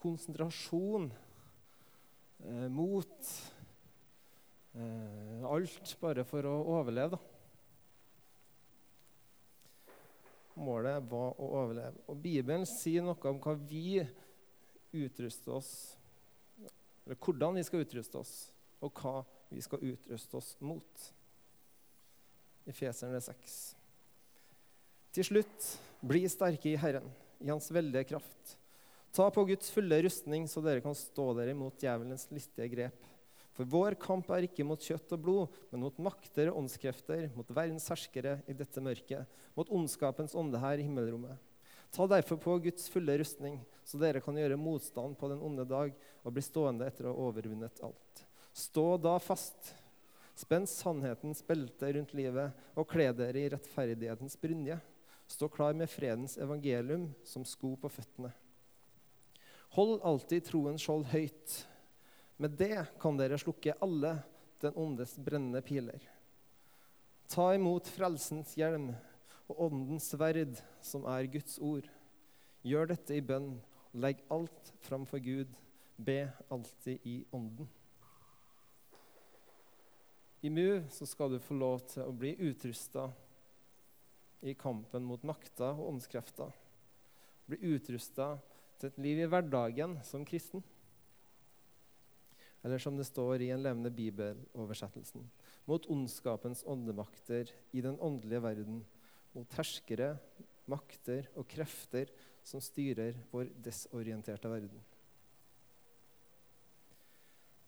Konsentrasjon, 0.01 1.11
eh, 2.41 2.65
mot 2.73 3.29
Alt 5.47 5.95
bare 6.01 6.25
for 6.27 6.45
å 6.45 6.53
overleve, 6.77 7.17
da. 7.17 7.21
Målet 10.57 11.05
var 11.09 11.37
å 11.37 11.47
overleve. 11.61 12.01
Og 12.09 12.17
Bibelen 12.21 12.65
sier 12.69 13.05
noe 13.05 13.29
om 13.29 13.39
hva 13.41 13.53
vi 13.69 14.01
utruster 14.95 15.53
oss 15.57 15.71
Eller 17.05 17.17
hvordan 17.21 17.55
vi 17.59 17.63
skal 17.63 17.83
utruste 17.85 18.17
oss, 18.19 18.31
og 18.83 18.99
hva 18.99 19.21
vi 19.53 19.61
skal 19.63 19.83
utruste 19.93 20.39
oss 20.39 20.49
mot. 20.59 21.03
I 22.67 22.73
Feserne 22.75 23.21
6. 23.23 23.53
Til 25.15 25.27
slutt, 25.29 25.67
bli 26.03 26.25
sterke 26.27 26.73
i 26.73 26.79
Herren, 26.79 27.07
i 27.39 27.47
Hans 27.47 27.69
veldige 27.71 28.09
kraft. 28.09 28.57
Ta 29.15 29.29
på 29.31 29.45
Guds 29.47 29.71
fulle 29.71 30.01
rustning, 30.03 30.49
så 30.51 30.59
dere 30.65 30.83
kan 30.83 30.97
stå 30.97 31.29
dere 31.37 31.55
imot 31.55 31.79
djevelens 31.79 32.27
listige 32.33 32.67
grep. 32.75 33.06
For 33.57 33.65
vår 33.65 33.95
kamp 33.97 34.27
er 34.29 34.45
ikke 34.45 34.65
mot 34.67 34.83
kjøtt 34.83 35.15
og 35.15 35.21
blod, 35.23 35.55
men 35.71 35.81
mot 35.81 35.95
makter 36.05 36.51
og 36.51 36.59
åndskrefter, 36.61 37.31
mot 37.33 37.49
verdens 37.49 37.87
herskere 37.89 38.35
i 38.45 38.53
dette 38.53 38.81
mørket, 38.85 39.25
mot 39.57 39.71
ondskapens 39.73 40.35
ånde 40.37 40.61
her 40.61 40.77
i 40.77 40.85
himmelrommet. 40.85 41.39
Ta 41.89 42.05
derfor 42.05 42.37
på 42.37 42.57
Guds 42.61 42.85
fulle 42.93 43.15
rustning, 43.17 43.57
så 43.81 43.97
dere 43.97 44.21
kan 44.21 44.37
gjøre 44.37 44.59
motstand 44.61 45.17
på 45.17 45.29
den 45.31 45.41
onde 45.41 45.65
dag 45.65 45.95
og 46.21 46.35
bli 46.35 46.43
stående 46.45 46.85
etter 46.85 47.07
å 47.07 47.13
ha 47.15 47.29
overvunnet 47.31 47.81
alt. 47.87 48.21
Stå 48.53 48.85
da 49.01 49.15
fast. 49.23 49.71
Spenn 50.37 50.67
sannhetens 50.69 51.41
belte 51.47 51.89
rundt 51.95 52.13
livet 52.13 52.77
og 52.77 52.85
kle 52.91 53.07
dere 53.17 53.41
i 53.41 53.49
rettferdighetens 53.55 54.37
brynje. 54.37 54.77
Stå 55.25 55.49
klar 55.49 55.73
med 55.73 55.89
fredens 55.89 56.37
evangelium 56.37 57.07
som 57.25 57.45
sko 57.47 57.73
på 57.81 57.89
føttene. 57.89 58.29
Hold 59.73 59.97
alltid 60.05 60.45
troens 60.45 60.85
skjold 60.85 61.09
høyt 61.09 61.57
med 62.37 62.57
det 62.57 62.85
kan 63.01 63.17
dere 63.17 63.39
slukke 63.41 63.75
alle 63.81 64.17
den 64.61 64.75
ondes 64.77 65.15
brennende 65.17 65.61
piler. 65.65 66.01
Ta 67.27 67.51
imot 67.55 67.89
frelsens 67.91 68.53
hjelm 68.57 68.91
og 69.47 69.63
åndens 69.67 70.11
sverd, 70.13 70.59
som 70.81 71.05
er 71.09 71.29
Guds 71.31 71.57
ord. 71.63 71.87
Gjør 72.67 72.93
dette 72.93 73.15
i 73.17 73.23
bønn, 73.23 73.57
legg 73.97 74.21
alt 74.33 74.73
fram 74.85 75.05
for 75.07 75.23
Gud. 75.23 75.51
Be 75.97 76.27
alltid 76.53 77.03
i 77.09 77.19
ånden. 77.33 77.67
I 80.45 80.49
MU 80.53 80.83
så 80.93 81.07
skal 81.09 81.33
du 81.33 81.39
få 81.41 81.57
lov 81.57 81.81
til 81.89 82.05
å 82.05 82.13
bli 82.13 82.35
utrusta 82.45 83.07
i 84.45 84.53
kampen 84.53 85.05
mot 85.07 85.23
makta 85.25 85.71
og 85.73 85.87
åndskrefter. 85.95 86.53
Bli 87.49 87.73
utrusta 87.73 88.35
til 88.77 88.91
et 88.91 88.99
liv 89.01 89.23
i 89.23 89.29
hverdagen 89.31 89.97
som 90.05 90.25
kristen. 90.27 90.61
Eller 92.67 92.81
som 92.83 92.97
det 92.99 93.05
står 93.07 93.45
i 93.45 93.53
en 93.55 93.61
levende 93.63 93.87
bibeloversettelsen 93.95 95.23
mot 95.71 95.85
ondskapens 95.87 96.65
åndemakter 96.67 97.47
i 97.71 97.79
den 97.85 97.95
åndelige 98.03 98.41
verden, 98.43 98.81
mot 99.31 99.53
herskere, 99.55 100.17
makter 100.67 101.29
og 101.39 101.47
krefter 101.47 102.11
som 102.43 102.59
styrer 102.59 103.15
vår 103.31 103.53
desorienterte 103.63 104.51
verden. 104.51 104.81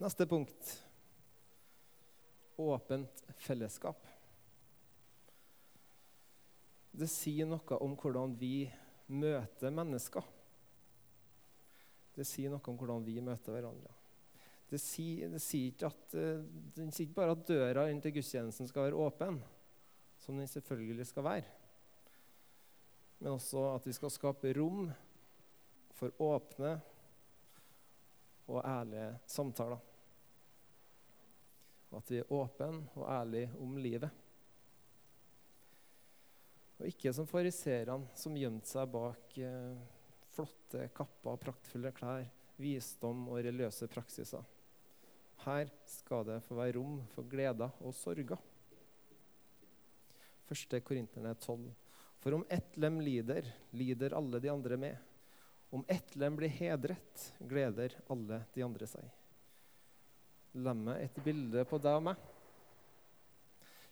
Neste 0.04 0.26
punkt 0.28 0.74
åpent 2.60 3.24
fellesskap. 3.40 4.04
Det 6.92 7.08
sier 7.08 7.48
noe 7.48 7.80
om 7.80 7.96
hvordan 7.96 8.36
vi 8.36 8.68
møter 9.08 9.72
mennesker. 9.72 10.28
Det 12.12 12.28
sier 12.28 12.52
noe 12.52 12.68
om 12.68 12.76
hvordan 12.76 13.08
vi 13.08 13.16
møter 13.24 13.56
hverandre. 13.56 13.96
Det 14.70 14.78
sier, 14.78 15.30
det 15.32 15.40
sier, 15.42 15.72
ikke 15.72 15.88
at, 15.90 16.14
eh, 16.14 16.44
det 16.76 16.86
sier 16.94 17.08
ikke 17.08 17.18
bare 17.18 17.34
at 17.34 17.46
døra 17.48 17.88
inn 17.90 18.02
til 18.02 18.14
gudstjenesten 18.14 18.68
skal 18.70 18.86
være 18.86 19.00
åpen, 19.02 19.40
som 20.22 20.38
den 20.38 20.50
selvfølgelig 20.50 21.08
skal 21.08 21.26
være, 21.26 21.56
men 23.20 23.34
også 23.34 23.64
at 23.74 23.86
vi 23.88 23.92
skal 23.96 24.12
skape 24.14 24.52
rom 24.56 24.86
for 25.98 26.22
åpne 26.22 26.76
og 28.50 28.62
ærlige 28.64 29.10
samtaler. 29.28 29.82
Og 31.90 31.98
at 31.98 32.10
vi 32.12 32.20
er 32.22 32.32
åpne 32.32 32.84
og 32.94 33.06
ærlige 33.10 33.50
om 33.60 33.76
livet. 33.76 34.10
Og 36.80 36.86
ikke 36.88 37.12
som 37.12 37.26
fariserene, 37.28 38.08
som 38.16 38.38
gjemte 38.38 38.70
seg 38.70 38.88
bak 38.94 39.34
eh, 39.42 39.82
flotte 40.32 40.86
kapper, 40.96 41.36
praktfulle 41.42 41.92
klær, 41.92 42.24
visdom 42.60 43.26
og 43.28 43.42
religiøse 43.44 43.88
praksiser. 43.90 44.46
Her 45.44 45.70
skal 45.88 46.26
det 46.28 46.40
få 46.44 46.58
være 46.58 46.76
rom 46.76 46.98
for 47.14 47.28
gleder 47.28 47.72
og 47.80 47.94
sorger. 47.96 48.40
1. 50.50 50.80
Korinterne 50.84 51.32
12. 51.38 51.70
For 52.20 52.36
om 52.36 52.44
ett 52.52 52.76
lem 52.76 52.98
lider, 53.00 53.46
lider 53.72 54.16
alle 54.16 54.40
de 54.42 54.50
andre 54.52 54.76
med. 54.76 54.96
Om 55.70 55.84
ett 55.88 56.16
lem 56.18 56.36
blir 56.36 56.50
hedret, 56.52 57.30
gleder 57.38 57.94
alle 58.10 58.42
de 58.52 58.64
andre 58.66 58.88
seg. 58.90 59.06
Lemmet 60.58 61.06
et 61.06 61.22
bilde 61.24 61.64
på 61.70 61.78
deg 61.80 62.00
og 62.00 62.08
meg. 62.10 62.26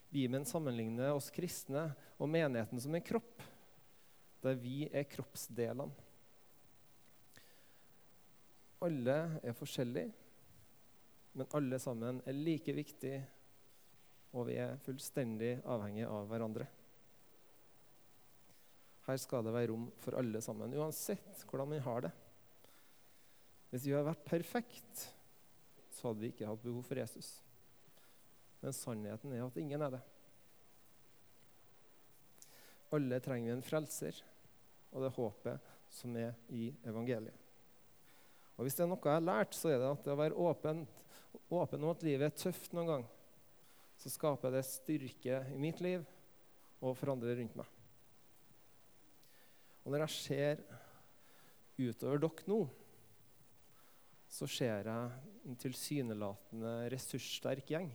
Bibelen 0.09 0.45
sammenligner 0.45 1.15
oss 1.15 1.29
kristne 1.33 1.87
og 2.17 2.29
menigheten 2.29 2.81
som 2.81 2.93
en 2.97 3.05
kropp, 3.05 3.41
der 4.43 4.57
vi 4.59 4.83
er 4.91 5.07
kroppsdelene. 5.09 5.89
Alle 8.83 9.15
er 9.43 9.55
forskjellige, 9.57 10.11
men 11.33 11.49
alle 11.57 11.79
sammen 11.81 12.21
er 12.27 12.37
like 12.37 12.73
viktige, 12.75 13.21
og 14.33 14.47
vi 14.49 14.57
er 14.61 14.79
fullstendig 14.85 15.55
avhengige 15.65 16.09
av 16.09 16.27
hverandre. 16.29 16.67
Her 19.09 19.17
skal 19.17 19.45
det 19.45 19.53
være 19.55 19.71
rom 19.71 19.87
for 20.03 20.17
alle 20.19 20.41
sammen, 20.45 20.75
uansett 20.77 21.45
hvordan 21.49 21.73
vi 21.73 21.81
har 21.85 22.05
det. 22.05 22.11
Hvis 23.69 23.85
vi 23.87 23.93
hadde 23.93 24.09
vært 24.09 24.27
perfekt, 24.27 25.05
så 25.93 26.09
hadde 26.09 26.23
vi 26.23 26.31
ikke 26.33 26.49
hatt 26.49 26.61
behov 26.63 26.83
for 26.85 27.01
Jesus. 27.01 27.31
Men 28.61 28.75
sannheten 28.75 29.33
er 29.33 29.45
at 29.45 29.57
ingen 29.61 29.85
er 29.85 29.97
det. 29.97 30.01
Alle 32.93 33.19
trenger 33.21 33.51
vi 33.51 33.57
en 33.57 33.65
frelser, 33.65 34.17
og 34.89 35.03
det 35.03 35.09
er 35.09 35.17
håpet 35.17 35.75
som 35.93 36.15
er 36.17 36.33
i 36.53 36.69
evangeliet. 36.89 37.45
Og 38.57 38.65
Hvis 38.65 38.75
det 38.75 38.83
er 38.83 38.89
noe 38.91 38.99
jeg 38.99 39.15
har 39.15 39.23
lært, 39.23 39.53
så 39.55 39.69
er 39.71 39.77
det 39.79 39.91
at 39.93 40.01
det 40.03 40.11
å 40.11 40.19
være 40.19 40.45
åpent 40.49 40.97
åpen 41.49 41.83
om 41.83 41.93
at 41.93 42.03
livet 42.05 42.29
er 42.29 42.37
tøft 42.37 42.73
noen 42.77 42.89
gang, 42.89 43.05
så 43.99 44.11
skaper 44.13 44.53
det 44.53 44.67
styrke 44.67 45.41
i 45.51 45.59
mitt 45.59 45.81
liv 45.83 46.05
og 46.79 46.95
for 46.95 47.11
andre 47.13 47.35
rundt 47.39 47.57
meg. 47.59 47.71
Og 49.83 49.91
når 49.91 50.05
jeg 50.05 50.15
ser 50.15 50.61
utover 51.79 52.21
dere 52.21 52.51
nå, 52.51 52.59
så 54.29 54.45
ser 54.51 54.85
jeg 54.85 55.47
en 55.49 55.57
tilsynelatende 55.57 56.73
ressurssterk 56.93 57.71
gjeng. 57.73 57.89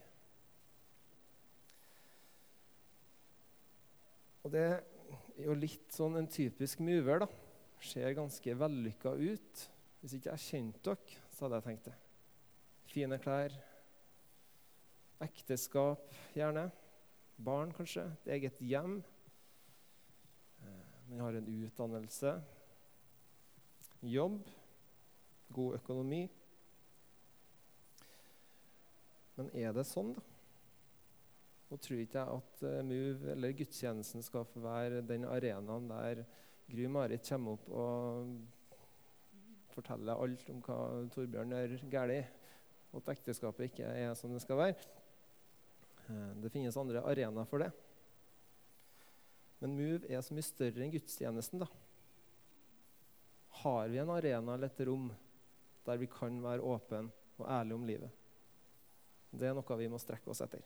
Og 4.44 4.52
det 4.52 4.64
er 4.66 5.44
jo 5.46 5.56
litt 5.56 5.94
sånn 5.94 6.18
en 6.20 6.28
typisk 6.28 6.82
mover, 6.84 7.22
da. 7.24 7.30
Ser 7.84 8.16
ganske 8.16 8.56
vellykka 8.58 9.14
ut. 9.14 9.68
Hvis 10.02 10.18
ikke 10.18 10.34
jeg 10.34 10.48
kjente 10.50 10.82
dere, 10.90 11.22
så 11.32 11.46
hadde 11.46 11.60
jeg 11.62 11.70
tenkt 11.70 11.92
det 11.92 12.00
fine 12.94 13.16
klær, 13.18 13.50
ekteskap 15.24 16.12
gjerne, 16.36 16.68
barn 17.42 17.72
kanskje, 17.74 18.04
et 18.22 18.28
eget 18.36 18.60
hjem. 18.62 19.00
Eh, 20.62 20.84
man 21.08 21.24
har 21.24 21.38
en 21.38 21.48
utdannelse, 21.50 22.36
jobb, 24.02 24.46
god 25.56 25.74
økonomi. 25.80 26.22
Men 29.34 29.50
er 29.58 29.74
det 29.74 29.86
sånn, 29.90 30.14
da? 30.14 30.22
Nå 31.72 31.80
tror 31.82 31.98
ikke 31.98 32.20
jeg 32.20 32.38
at 32.38 32.64
uh, 32.68 32.80
Move 32.86 33.32
eller 33.32 33.54
gudstjenesten 33.56 34.22
skal 34.22 34.44
få 34.46 34.60
være 34.62 35.00
den 35.08 35.24
arenaen 35.26 35.88
der 35.90 36.20
Gry 36.68 36.84
Marit 36.92 37.26
kommer 37.26 37.56
opp 37.56 37.70
og 37.74 38.28
forteller 39.72 40.20
alt 40.22 40.52
om 40.52 40.60
hva 40.62 40.76
Torbjørn 41.16 41.56
gjør 41.56 41.86
galt 41.90 42.43
at 42.98 43.10
ekteskapet 43.14 43.70
ikke 43.70 43.88
er 43.88 44.14
som 44.18 44.32
det 44.34 44.42
skal 44.44 44.60
være. 44.60 44.92
Eh, 46.08 46.30
det 46.42 46.52
finnes 46.52 46.76
andre 46.78 47.02
arenaer 47.02 47.48
for 47.50 47.64
det. 47.64 47.70
Men 49.62 49.76
Move 49.78 50.10
er 50.10 50.20
så 50.20 50.36
mye 50.36 50.44
større 50.44 50.84
enn 50.84 50.92
gudstjenesten. 50.92 51.62
da. 51.64 51.68
Har 53.62 53.88
vi 53.88 53.98
en 54.02 54.10
arena 54.10 54.54
eller 54.54 54.68
et 54.68 54.86
rom 54.86 55.08
der 55.86 56.00
vi 56.00 56.08
kan 56.10 56.42
være 56.42 56.60
åpne 56.60 57.06
og 57.38 57.46
ærlige 57.48 57.74
om 57.74 57.86
livet? 57.86 58.10
Det 59.34 59.48
er 59.48 59.54
noe 59.56 59.78
vi 59.78 59.90
må 59.90 59.98
strekke 59.98 60.30
oss 60.30 60.42
etter. 60.44 60.62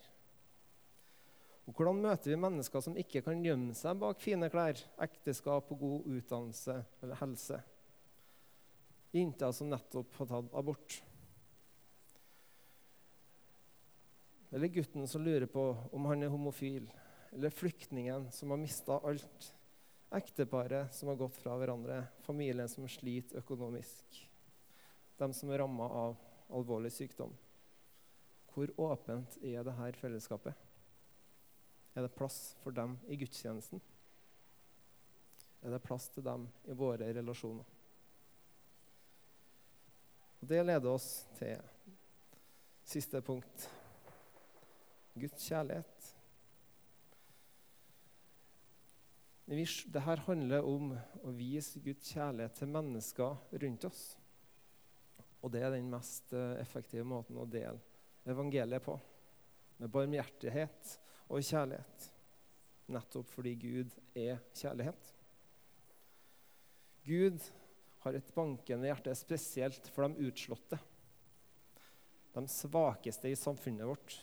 Og 1.69 1.77
hvordan 1.77 2.01
møter 2.01 2.33
vi 2.33 2.41
mennesker 2.41 2.81
som 2.81 2.97
ikke 2.97 3.21
kan 3.27 3.43
gjemme 3.45 3.75
seg 3.77 3.99
bak 4.01 4.23
fine 4.25 4.49
klær, 4.49 4.81
ekteskap 5.05 5.69
og 5.73 5.83
god 5.83 6.07
utdannelse 6.17 6.79
eller 7.03 7.21
helse? 7.21 7.61
Jenter 9.13 9.53
som 9.53 9.69
nettopp 9.73 10.17
har 10.19 10.31
tatt 10.33 10.57
abort. 10.57 10.99
Eller 14.51 14.69
gutten 14.73 15.09
som 15.09 15.25
lurer 15.25 15.47
på 15.47 15.65
om 15.93 16.05
han 16.09 16.23
er 16.23 16.33
homofil. 16.33 16.89
Eller 17.33 17.51
flyktningen 17.51 18.31
som 18.33 18.51
har 18.51 18.61
mista 18.61 18.99
alt. 18.99 19.55
Ekteparet 20.11 20.95
som 20.95 21.09
har 21.13 21.19
gått 21.21 21.37
fra 21.37 21.57
hverandre. 21.61 22.01
Familien 22.25 22.69
som 22.69 22.89
sliter 22.89 23.43
økonomisk. 23.43 24.23
De 25.19 25.29
som 25.35 25.51
er 25.53 25.61
ramma 25.61 25.89
av 26.07 26.17
alvorlig 26.49 26.93
sykdom. 26.95 27.35
Hvor 28.55 28.73
åpent 28.81 29.37
er 29.45 29.67
dette 29.67 29.93
fellesskapet? 30.01 30.55
Er 31.95 32.07
det 32.07 32.15
plass 32.17 32.57
for 32.63 32.73
dem 32.73 32.97
i 33.09 33.19
gudstjenesten? 33.21 33.83
Er 35.63 35.75
det 35.75 35.83
plass 35.83 36.09
til 36.15 36.25
dem 36.25 36.47
i 36.71 36.77
våre 36.79 37.11
relasjoner? 37.13 37.67
Og 40.39 40.47
Det 40.49 40.63
leder 40.65 40.89
oss 40.89 41.27
til 41.37 41.59
siste 42.87 43.21
punkt 43.21 43.69
Guds 45.21 45.49
kjærlighet. 45.51 46.09
Dette 49.49 50.01
handler 50.27 50.67
om 50.69 50.91
å 51.25 51.33
vise 51.33 51.81
Guds 51.81 52.11
kjærlighet 52.13 52.59
til 52.59 52.69
mennesker 52.69 53.39
rundt 53.63 53.87
oss. 53.89 54.03
Og 55.41 55.53
det 55.55 55.63
er 55.65 55.73
den 55.73 55.89
mest 55.89 56.35
eh, 56.37 56.59
effektive 56.61 57.07
måten 57.07 57.39
å 57.39 57.47
dele 57.49 57.79
evangeliet 58.29 58.85
på. 58.85 58.99
Med 59.79 59.93
barmhjertighet 59.95 60.95
og 61.31 61.45
kjærlighet. 61.45 62.09
Nettopp 62.93 63.31
fordi 63.33 63.55
Gud 63.61 63.97
er 64.17 64.43
kjærlighet. 64.57 65.15
Gud 67.09 67.41
har 68.05 68.17
et 68.19 68.35
bankende 68.37 68.89
hjerte 68.91 69.15
spesielt 69.17 69.89
for 69.95 70.09
de 70.09 70.29
utslåtte. 70.29 70.79
De 72.35 72.45
svakeste 72.53 73.33
i 73.33 73.39
samfunnet 73.39 73.89
vårt. 73.89 74.19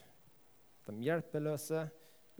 De 0.86 0.95
hjelpeløse, 1.02 1.84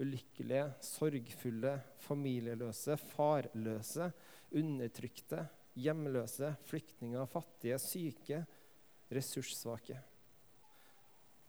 ulykkelige, 0.02 0.66
sorgfulle, 0.84 1.76
familieløse, 2.06 2.98
farløse, 3.16 4.10
undertrykte, 4.56 5.46
hjemløse, 5.76 6.52
flyktninger, 6.70 7.26
fattige, 7.26 7.80
syke, 7.80 8.44
ressurssvake. 9.12 10.00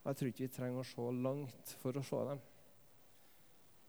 Jeg 0.06 0.16
tror 0.16 0.30
ikke 0.30 0.44
vi 0.44 0.52
trenger 0.54 0.82
å 0.82 0.86
se 0.86 1.06
langt 1.26 1.72
for 1.80 1.98
å 1.98 2.04
se 2.06 2.20
dem. 2.28 2.42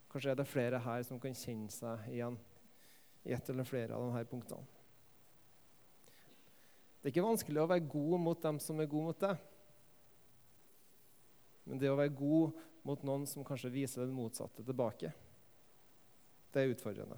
Kanskje 0.10 0.32
er 0.34 0.40
det 0.40 0.48
flere 0.50 0.80
her 0.82 1.04
som 1.06 1.20
kan 1.22 1.36
kjenne 1.38 1.70
seg 1.74 2.08
igjen 2.10 2.40
i 3.28 3.36
ett 3.36 3.50
eller 3.52 3.68
flere 3.68 3.94
av 3.94 4.08
disse 4.08 4.30
punktene. 4.32 4.74
Det 6.98 7.12
er 7.12 7.14
ikke 7.14 7.28
vanskelig 7.28 7.62
å 7.62 7.70
være 7.70 7.90
god 7.92 8.24
mot 8.24 8.42
dem 8.44 8.58
som 8.64 8.82
er 8.82 8.90
gode 8.90 9.12
mot 9.12 9.22
deg. 9.22 9.44
Men 11.68 11.82
det 11.82 11.92
å 11.92 12.00
være 12.00 12.16
god 12.18 12.58
mot 12.88 13.04
noen 13.04 13.26
som 13.28 13.46
kanskje 13.46 13.74
viser 13.74 14.06
det 14.06 14.16
motsatte 14.16 14.64
tilbake, 14.64 15.12
det 16.54 16.64
er 16.64 16.72
utfordrende. 16.72 17.18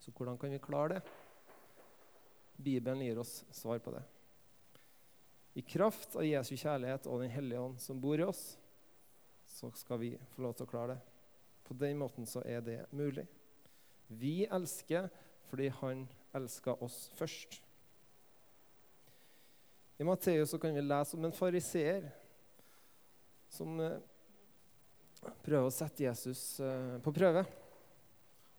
Så 0.00 0.12
hvordan 0.16 0.38
kan 0.40 0.50
vi 0.50 0.58
klare 0.62 0.96
det? 0.96 1.02
Bibelen 2.60 3.04
gir 3.04 3.20
oss 3.22 3.44
svar 3.54 3.78
på 3.78 3.92
det. 3.94 4.02
I 5.54 5.62
kraft 5.62 6.16
av 6.16 6.26
Jesu 6.26 6.54
kjærlighet 6.56 7.06
og 7.10 7.22
Den 7.22 7.32
hellige 7.32 7.60
ånd 7.60 7.80
som 7.80 8.00
bor 8.00 8.20
i 8.20 8.26
oss, 8.26 8.58
så 9.46 9.70
skal 9.74 9.98
vi 10.02 10.10
få 10.34 10.44
lov 10.44 10.54
til 10.58 10.66
å 10.66 10.70
klare 10.70 10.94
det. 10.94 11.00
På 11.66 11.74
den 11.78 11.98
måten 11.98 12.26
så 12.26 12.42
er 12.46 12.62
det 12.66 12.78
mulig. 12.90 13.26
Vi 14.08 14.44
elsker 14.46 15.08
fordi 15.50 15.68
han 15.80 16.06
elska 16.34 16.74
oss 16.82 17.08
først. 17.18 17.60
I 19.98 20.06
Matteus 20.06 20.54
kan 20.60 20.74
vi 20.74 20.82
lese 20.82 21.16
om 21.16 21.26
en 21.26 21.34
fariseer 21.36 22.08
som 23.50 23.80
eh, 23.82 23.98
prøver 25.44 25.66
å 25.68 25.74
sette 25.74 26.06
Jesus 26.06 26.60
eh, 26.64 26.98
på 27.02 27.14
prøve 27.14 27.44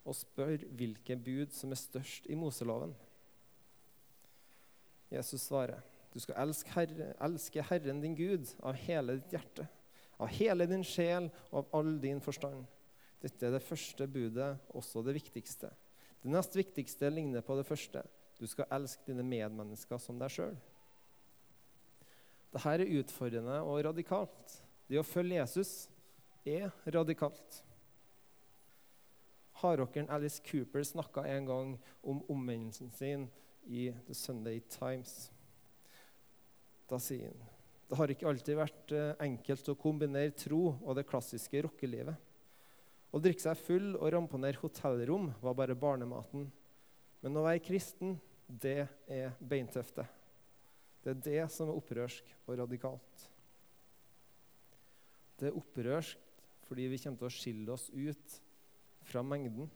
og 0.01 0.17
spør 0.17 0.65
hvilke 0.77 1.15
bud 1.19 1.54
som 1.54 1.73
er 1.73 1.80
størst 1.80 2.27
i 2.32 2.38
Moseloven. 2.38 2.93
Jesus 5.12 5.45
svarer 5.45 5.82
du 6.12 6.19
skal 6.19 6.41
elske, 6.43 6.71
Herre, 6.75 7.13
elske 7.23 7.63
Herren 7.69 8.01
din 8.04 8.15
Gud 8.17 8.49
av 8.67 8.75
hele 8.84 9.15
ditt 9.19 9.36
hjerte, 9.38 9.67
av 10.19 10.32
hele 10.36 10.67
din 10.67 10.84
sjel 10.84 11.30
og 11.49 11.62
av 11.62 11.77
all 11.80 11.93
din 12.04 12.19
forstand. 12.23 12.65
Dette 13.21 13.47
er 13.47 13.56
det 13.56 13.63
første 13.63 14.08
budet, 14.12 14.49
også 14.75 15.06
det 15.06 15.15
viktigste. 15.15 15.69
Det 16.21 16.32
nest 16.34 16.58
viktigste 16.58 17.10
ligner 17.13 17.45
på 17.45 17.56
det 17.58 17.63
første. 17.67 18.04
Du 18.38 18.43
skal 18.49 18.69
elske 18.73 19.06
dine 19.08 19.23
medmennesker 19.23 20.01
som 20.01 20.19
deg 20.19 20.34
sjøl. 20.34 20.58
Dette 22.51 22.75
er 22.75 22.84
utfordrende 22.99 23.62
og 23.63 23.80
radikalt. 23.88 24.58
Det 24.91 24.99
å 24.99 25.08
følge 25.08 25.38
Jesus 25.38 25.86
er 26.43 26.67
radikalt. 26.91 27.62
Hardrockeren 29.62 30.10
Alice 30.12 30.43
Cooper 30.43 30.84
snakka 30.84 31.23
en 31.32 31.47
gang 31.47 31.71
om 32.04 32.19
omvendelsen 32.34 32.91
sin 32.97 33.23
i 33.63 33.86
The 34.10 34.17
Sunday 34.17 34.60
Times. 34.73 35.30
Da 36.91 36.99
sier 36.99 37.32
han 37.32 37.49
det 37.91 37.97
har 37.99 38.12
ikke 38.12 38.27
alltid 38.30 38.56
vært 38.56 38.91
eh, 38.95 39.10
enkelt 39.19 39.67
å 39.67 39.75
kombinere 39.75 40.32
tro 40.39 40.77
og 40.77 40.93
det 40.95 41.04
klassiske 41.10 41.60
rockelivet. 41.65 42.15
Å 43.12 43.19
drikke 43.19 43.43
seg 43.43 43.60
full 43.60 43.89
og 43.97 44.13
ramponere 44.15 44.62
hotellrom 44.62 45.27
var 45.43 45.58
bare 45.60 45.75
barnematen. 45.75 46.45
Men 47.19 47.36
å 47.36 47.43
være 47.43 47.63
kristen, 47.65 48.15
det 48.47 48.86
er 49.12 49.36
beintøfte. 49.43 50.08
Det 51.04 51.12
er 51.12 51.19
det 51.27 51.43
som 51.51 51.67
er 51.67 51.84
opprørsk 51.84 52.32
og 52.45 52.56
radikalt. 52.63 53.27
Er 55.41 55.58
opprørsk 55.58 56.30
fordi 56.67 56.86
vi 56.88 56.99
kommer 57.01 57.19
til 57.19 57.27
å 57.27 57.36
skille 57.36 57.73
oss 57.73 57.89
ut 57.91 58.36
fra 59.10 59.23
mengden. 59.25 59.67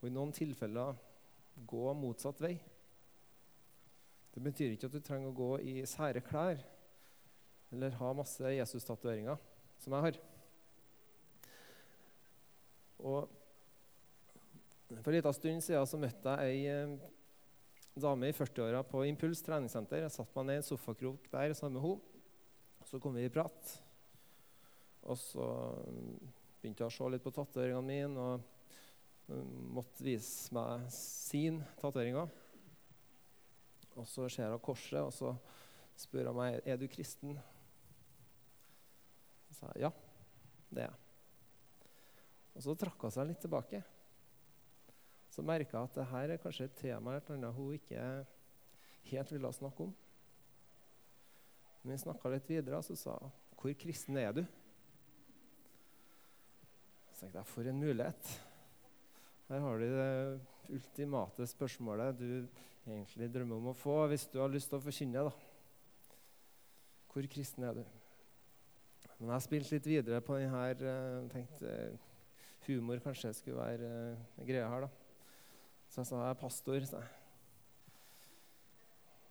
Og 0.00 0.06
i 0.08 0.12
noen 0.14 0.32
tilfeller 0.32 0.96
gå 1.68 1.92
motsatt 1.98 2.40
vei. 2.40 2.54
Det 4.32 4.40
betyr 4.44 4.72
ikke 4.72 4.88
at 4.88 4.96
du 4.96 5.02
trenger 5.04 5.32
å 5.32 5.36
gå 5.36 5.50
i 5.64 5.74
sære 5.88 6.22
klær 6.24 6.62
eller 7.74 7.96
ha 7.98 8.12
masse 8.16 8.52
Jesus-tatoveringer, 8.54 9.36
som 9.82 9.96
jeg 9.96 10.06
har. 10.06 10.18
Og 13.02 13.32
For 14.86 15.10
en 15.10 15.16
liten 15.16 15.34
stund 15.34 15.64
siden 15.66 15.88
så 15.90 15.98
møtte 15.98 16.36
jeg 16.38 16.52
ei 16.52 16.66
eh, 16.70 16.92
dame 17.98 18.28
i 18.30 18.34
40-åra 18.36 18.84
på 18.86 19.02
Impuls 19.08 19.40
treningssenter. 19.42 20.04
Jeg 20.04 20.14
satte 20.14 20.36
meg 20.38 20.46
ned 20.46 20.60
i 20.60 20.62
en 20.62 20.66
sofakrok 20.68 21.26
der 21.32 21.54
sammen 21.58 21.80
med 21.80 21.88
henne. 21.88 22.22
Så 22.86 23.00
kom 23.02 23.16
vi 23.18 23.24
i 23.26 23.32
prat. 23.34 23.72
Og 25.06 25.18
så 25.18 25.46
begynte 26.60 26.82
jeg 26.82 26.90
å 26.90 26.94
se 26.96 27.08
litt 27.12 27.24
på 27.24 27.32
tatoveringene 27.34 27.86
mine 27.86 28.26
og 28.26 28.54
måtte 29.74 30.04
vise 30.06 30.54
meg 30.54 30.86
sin 30.94 31.60
tatoveringer. 31.80 32.30
Og 33.96 34.06
så 34.08 34.28
ser 34.30 34.52
hun 34.52 34.62
korset, 34.62 35.00
og 35.00 35.12
så 35.14 35.32
spør 35.96 36.30
hun 36.30 36.40
meg 36.40 36.58
er 36.68 36.78
du 36.78 36.86
kristen. 36.90 37.38
Så 39.48 39.60
sa 39.60 39.72
jeg 39.74 39.86
ja, 39.86 39.92
det 40.70 40.84
er 40.84 40.90
jeg. 40.90 41.02
Og 42.56 42.64
så 42.64 42.74
trakk 42.80 43.06
hun 43.06 43.12
seg 43.12 43.30
litt 43.30 43.40
tilbake. 43.42 43.82
Så 45.32 45.44
merka 45.44 45.76
jeg 45.76 45.90
at 45.90 45.96
det 45.98 46.10
her 46.12 46.32
er 46.32 46.40
kanskje 46.40 46.68
et 46.68 46.78
tema 46.80 47.16
et 47.16 47.32
annet 47.34 47.56
hun 47.56 47.74
ikke 47.76 48.02
helt 49.10 49.32
ville 49.32 49.50
snakke 49.52 49.88
om. 49.88 49.96
Men 51.82 51.94
vi 51.94 52.02
snakka 52.02 52.32
litt 52.32 52.48
videre, 52.50 52.80
og 52.80 52.86
så 52.86 52.96
sa 52.98 53.18
hun 53.20 53.34
hvor 53.56 53.72
kristen 53.80 54.18
er 54.20 54.34
du? 54.36 54.42
Så 57.16 57.22
tenkte 57.24 57.40
jeg 57.40 57.48
for 57.48 57.64
en 57.64 57.78
mulighet. 57.80 58.30
Her 59.48 59.62
har 59.64 59.78
du 59.80 59.84
det 59.88 60.74
ultimate 60.76 61.46
spørsmålet 61.48 62.18
du 62.18 62.28
egentlig 62.84 63.30
drømmer 63.32 63.56
om 63.56 63.70
å 63.70 63.72
få 63.78 63.94
hvis 64.10 64.26
du 64.28 64.36
har 64.42 64.52
lyst 64.52 64.68
til 64.68 64.76
å 64.76 64.84
forkynne. 64.84 65.22
da. 65.24 65.32
Hvor 67.08 67.30
kristen 67.32 67.64
er 67.64 67.78
du? 67.78 67.80
Men 69.16 69.32
jeg 69.32 69.46
spilte 69.46 69.78
litt 69.78 69.88
videre 69.88 70.20
på 70.20 70.36
denne 70.36 70.60
her. 70.60 70.84
tenkte 71.32 71.72
humor 72.66 73.00
kanskje 73.00 73.32
skulle 73.40 73.64
være 73.64 73.96
uh, 74.12 74.44
greia 74.44 74.68
her. 74.68 74.84
da. 74.84 74.92
Så 75.88 76.02
jeg 76.02 76.12
sa 76.12 76.20
jeg 76.20 76.36
er 76.36 76.40
pastor. 76.44 76.88
sa. 76.92 77.04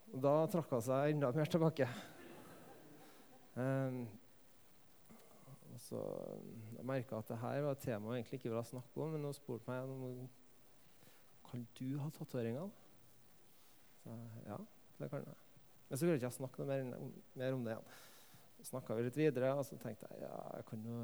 Og 0.09 0.21
da 0.25 0.35
trakk 0.49 0.73
hun 0.73 0.85
seg 0.89 1.13
enda 1.13 1.35
mer 1.37 1.53
tilbake. 1.53 1.93
Um, 3.53 4.07
så 5.85 6.01
Jeg 6.75 6.85
merka 6.87 7.19
at 7.19 7.29
det 7.29 7.37
her 7.41 7.61
var 7.61 7.75
et 7.75 7.83
tema 7.83 8.13
jeg 8.13 8.23
egentlig 8.23 8.39
ikke 8.39 8.49
ville 8.49 8.65
snakke 8.65 9.01
om, 9.01 9.13
men 9.13 9.27
hun 9.27 9.37
spurte 9.37 9.69
meg 9.69 9.83
om 9.85 10.27
kan 11.45 11.67
du 11.77 11.97
ha 12.01 12.09
tatoveringer. 12.09 12.69
Så 14.03 14.15
ja, 14.47 14.57
det 14.99 15.09
kan 15.11 15.23
jeg. 15.25 15.37
Men 15.89 15.97
så 15.97 16.05
ville 16.05 16.17
ikke 16.17 16.27
jeg 16.27 16.37
snakke 16.39 16.61
noe 16.61 16.67
mer, 16.71 17.11
mer 17.37 17.55
om 17.55 17.65
det 17.65 17.75
igjen. 17.75 17.93
Så 18.57 18.67
snakka 18.71 18.97
vi 18.97 19.05
litt 19.05 19.19
videre, 19.19 19.53
og 19.53 19.65
så 19.67 19.77
tenkte 19.81 20.09
jeg 20.09 20.25
ja, 20.25 20.33
jeg 20.57 20.67
kan 20.69 20.85
jo 20.89 20.99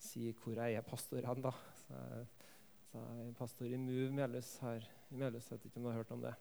si 0.00 0.30
hvor 0.40 0.56
jeg 0.56 0.78
er 0.78 0.86
pastor 0.86 1.26
hen, 1.28 1.42
da. 1.44 1.52
Så 1.84 1.98
jeg, 2.00 2.28
så 2.90 3.02
er 3.04 3.34
pastor 3.38 3.70
i 3.70 3.78
Move 3.78 4.10
Melhus 4.16 4.56
her 4.64 4.86
i 5.10 5.20
Melhus. 5.20 5.50
Vet 5.52 5.68
ikke 5.68 5.78
om 5.78 5.86
du 5.86 5.92
har 5.92 6.00
hørt 6.00 6.14
om 6.16 6.24
det. 6.24 6.34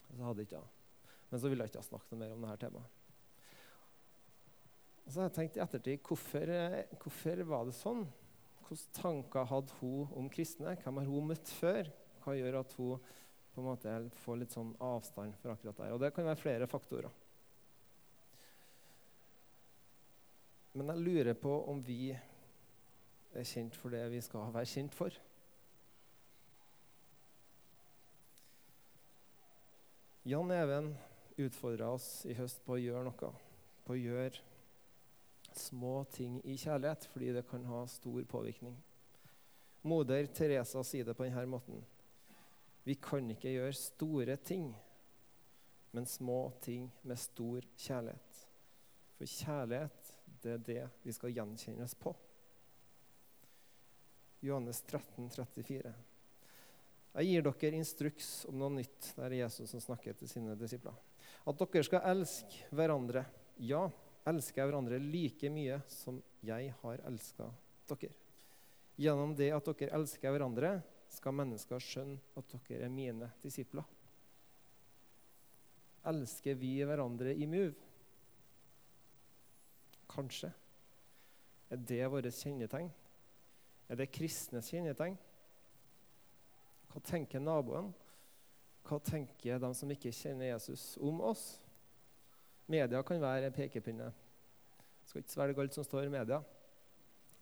Så 0.00 0.16
hadde 0.16 0.42
jeg 0.42 0.48
ikke 0.48 0.56
jeg. 0.56 1.12
Men 1.30 1.40
så 1.42 1.52
ville 1.52 1.66
jeg 1.66 1.74
ikke 1.74 1.86
snakke 1.86 2.10
noe 2.10 2.22
mer 2.24 2.34
om 2.34 2.48
dette 2.48 2.64
temaet. 2.64 2.99
Og 5.04 5.12
så 5.12 5.20
har 5.20 5.28
jeg 5.28 5.36
tenkt 5.38 5.56
i 5.58 5.62
ettertid 5.64 6.02
hvorfor, 6.06 6.52
hvorfor 7.02 7.44
var 7.48 7.68
det 7.68 7.76
sånn? 7.78 8.04
Hvilke 8.68 8.94
tanker 8.94 9.48
hadde 9.50 9.74
hun 9.80 10.12
om 10.14 10.28
kristne? 10.30 10.76
Hvem 10.78 11.00
har 11.00 11.08
hun 11.10 11.32
møtt 11.32 11.50
før? 11.58 11.88
Hva 12.22 12.36
gjør 12.38 12.60
at 12.60 12.74
hun 12.78 13.00
på 13.50 13.62
en 13.62 13.66
måte 13.66 13.94
får 14.22 14.38
litt 14.38 14.54
sånn 14.54 14.70
avstand 14.86 15.34
fra 15.40 15.56
akkurat 15.56 15.80
der? 15.80 15.94
Og 15.96 16.02
det 16.04 16.12
kan 16.14 16.28
være 16.28 16.38
flere 16.38 16.68
faktorer. 16.70 17.10
Men 20.78 20.92
jeg 20.92 21.02
lurer 21.02 21.34
på 21.34 21.50
om 21.72 21.80
vi 21.82 22.12
er 22.14 23.46
kjent 23.46 23.74
for 23.78 23.90
det 23.90 24.04
vi 24.12 24.20
skal 24.22 24.52
være 24.54 24.70
kjent 24.70 24.94
for. 24.94 25.16
Jan 30.30 30.52
Even 30.54 30.92
utfordra 31.40 31.90
oss 31.96 32.22
i 32.28 32.36
høst 32.38 32.62
på 32.62 32.76
å 32.76 32.80
gjøre 32.80 33.02
noe. 33.08 33.32
På 33.82 33.96
å 33.96 33.98
gjøre 33.98 34.49
små 35.58 36.04
ting 36.12 36.40
i 36.44 36.56
kjærlighet, 36.56 37.06
fordi 37.12 37.32
det 37.32 37.46
kan 37.48 37.64
ha 37.64 37.86
stor 37.86 38.22
påvirkning. 38.24 38.76
Moder 39.82 40.26
Teresa 40.26 40.82
sier 40.84 41.08
det 41.08 41.16
på 41.16 41.24
denne 41.24 41.46
måten. 41.48 41.84
Vi 42.84 42.96
kan 43.00 43.30
ikke 43.32 43.52
gjøre 43.52 43.76
store 43.76 44.36
ting, 44.36 44.70
men 45.90 46.06
små 46.06 46.52
ting 46.62 46.90
med 47.02 47.18
stor 47.18 47.64
kjærlighet. 47.76 48.42
For 49.18 49.28
kjærlighet, 49.28 50.12
det 50.42 50.52
er 50.52 50.66
det 50.66 50.84
vi 51.02 51.12
skal 51.12 51.34
gjenkjennes 51.34 51.94
på. 52.00 52.14
Johannes 54.40 54.80
13, 54.88 55.28
34. 55.28 55.92
Jeg 57.10 57.26
gir 57.26 57.42
dere 57.44 57.76
instruks 57.76 58.28
om 58.48 58.60
noe 58.60 58.72
nytt. 58.78 59.10
Det 59.16 59.24
er 59.26 59.40
Jesus 59.42 59.72
som 59.74 59.82
snakker 59.82 60.16
til 60.16 60.30
sine 60.30 60.54
disipler. 60.56 60.94
At 61.48 61.58
dere 61.60 61.84
skal 61.84 62.06
elske 62.12 62.70
hverandre. 62.72 63.24
Ja, 63.60 63.88
elske 64.28 64.64
hverandre 64.64 64.98
like 65.00 65.50
mye 65.52 65.80
som 65.88 66.20
jeg 66.44 66.74
har 66.82 67.02
elska 67.08 67.48
dere. 67.90 68.12
Gjennom 69.00 69.32
det 69.36 69.50
at 69.56 69.70
dere 69.72 69.94
elsker 69.96 70.34
hverandre, 70.34 70.74
skal 71.10 71.34
mennesker 71.34 71.82
skjønne 71.82 72.20
at 72.38 72.52
dere 72.68 72.84
er 72.86 72.92
mine 72.92 73.30
disipler. 73.42 73.86
Elsker 76.06 76.54
vi 76.56 76.76
hverandre 76.86 77.32
i 77.34 77.48
Move? 77.50 77.74
Kanskje. 80.10 80.52
Er 81.70 81.82
det 81.86 82.06
vårt 82.10 82.30
kjennetegn? 82.34 82.90
Er 83.90 83.98
det 83.98 84.10
kristnes 84.14 84.70
kjennetegn? 84.70 85.18
Hva 86.90 87.02
tenker 87.06 87.42
naboen? 87.42 87.92
Hva 88.86 88.98
tenker 89.02 89.60
de 89.62 89.70
som 89.76 89.90
ikke 89.92 90.12
kjenner 90.14 90.52
Jesus, 90.52 90.94
om 90.98 91.20
oss? 91.26 91.60
Media 92.70 93.02
kan 93.02 93.18
være 93.22 93.48
en 93.48 93.54
pekepinne. 93.54 94.08
Jeg 94.10 95.10
skal 95.10 95.24
ikke 95.24 95.34
svelge 95.34 95.62
alt 95.64 95.76
som 95.76 95.86
står 95.86 96.06
i 96.06 96.12
media. 96.12 96.38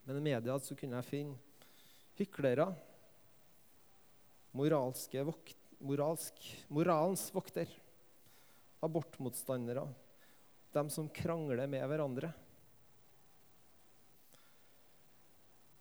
Men 0.07 0.17
i 0.17 0.25
media 0.25 0.55
så 0.63 0.77
kunne 0.77 0.97
jeg 0.97 1.09
finne 1.09 1.37
hyklere, 2.17 2.65
moralske 4.57 5.21
vokt, 5.23 5.55
moralsk, 5.85 6.39
moralens 6.73 7.27
vokter, 7.31 7.69
abortmotstandere, 8.83 9.85
dem 10.73 10.89
som 10.91 11.11
krangler 11.13 11.69
med 11.69 11.85
hverandre. 11.87 12.33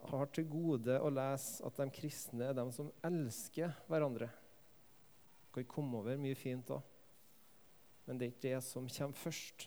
har 0.08 0.30
til 0.32 0.46
gode 0.48 0.94
å 1.02 1.10
lese 1.12 1.64
at 1.66 1.80
de 1.80 1.86
kristne 1.92 2.48
er 2.48 2.54
de 2.56 2.64
som 2.72 2.90
elsker 3.04 3.74
hverandre. 3.90 4.28
Det 4.28 5.50
kan 5.58 5.68
komme 5.68 6.00
over 6.00 6.20
mye 6.20 6.38
fint 6.38 6.70
òg, 6.72 6.84
men 8.08 8.16
det 8.16 8.24
er 8.24 8.32
ikke 8.32 8.46
det 8.46 8.64
som 8.64 8.86
kommer 8.88 9.20
først. 9.20 9.66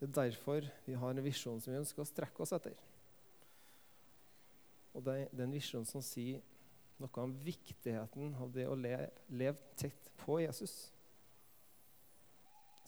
Det 0.00 0.08
er 0.08 0.14
derfor 0.16 0.70
vi 0.86 0.96
har 0.96 1.12
en 1.12 1.24
visjon 1.24 1.60
som 1.60 1.72
vi 1.72 1.82
ønsker 1.82 2.00
å 2.00 2.08
strekke 2.08 2.40
oss 2.40 2.54
etter. 2.56 2.78
Og 4.94 5.04
Det 5.04 5.14
er 5.20 5.44
en 5.44 5.52
visjon 5.52 5.84
som 5.84 6.00
sier 6.04 6.40
noe 7.02 7.22
om 7.26 7.36
viktigheten 7.44 8.34
av 8.40 8.52
det 8.54 8.64
å 8.70 8.78
leve 8.78 9.56
tett 9.76 10.10
på 10.22 10.38
Jesus. 10.40 10.74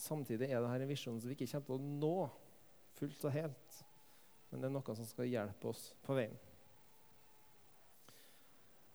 Samtidig 0.00 0.48
er 0.48 0.62
dette 0.62 0.80
en 0.80 0.88
visjon 0.88 1.20
som 1.20 1.28
vi 1.28 1.36
ikke 1.36 1.50
kommer 1.50 1.66
til 1.66 1.76
å 1.76 1.94
nå 2.00 2.16
fullt 2.96 3.28
og 3.28 3.36
helt. 3.36 3.80
Men 4.48 4.62
det 4.62 4.70
er 4.70 4.76
noe 4.78 4.96
som 4.96 5.08
skal 5.08 5.28
hjelpe 5.28 5.72
oss 5.72 5.90
på 6.06 6.16
veien. 6.16 6.36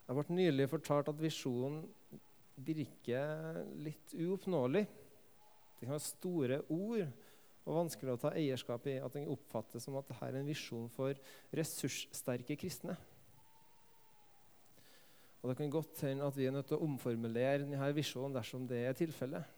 Jeg 0.07 0.17
ble 0.17 0.35
nylig 0.35 0.71
fortalt 0.71 1.09
at 1.11 1.21
visjonen 1.21 1.83
virker 2.65 3.61
litt 3.81 4.15
uoppnåelig. 4.15 4.85
Det 5.77 5.87
kan 5.87 5.95
være 5.95 6.05
store 6.05 6.59
ord 6.69 7.05
og 7.61 7.77
vanskelig 7.77 8.13
å 8.13 8.19
ta 8.21 8.33
eierskap 8.37 8.85
i. 8.89 8.99
At 9.01 9.15
den 9.17 9.29
oppfattes 9.31 9.85
som 9.85 9.97
at 9.99 10.09
dette 10.09 10.27
er 10.27 10.39
en 10.39 10.49
visjon 10.49 10.89
for 10.93 11.17
ressurssterke 11.57 12.57
kristne. 12.59 12.97
Og 15.41 15.49
Det 15.49 15.57
kan 15.57 15.73
godt 15.73 16.03
hende 16.05 16.27
at 16.27 16.37
vi 16.37 16.45
er 16.45 16.53
nødt 16.53 16.67
til 16.69 16.77
å 16.77 16.85
omformulere 16.85 17.63
denne 17.63 17.93
visjonen 17.97 18.35
dersom 18.35 18.67
det 18.69 18.83
er 18.85 18.97
tilfellet. 18.97 19.57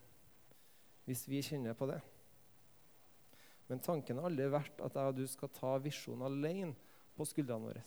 Hvis 1.04 1.26
vi 1.28 1.42
kjenner 1.44 1.76
på 1.76 1.90
det. 1.92 2.00
Men 3.68 3.84
tanken 3.84 4.20
har 4.20 4.30
aldri 4.30 4.48
vært 4.52 4.80
at 4.84 4.96
jeg 4.96 5.12
og 5.12 5.18
du 5.18 5.28
skal 5.28 5.52
ta 5.52 5.76
visjonen 5.84 6.24
alene 6.28 6.76
på 7.18 7.28
skuldrene 7.28 7.68
våre. 7.68 7.84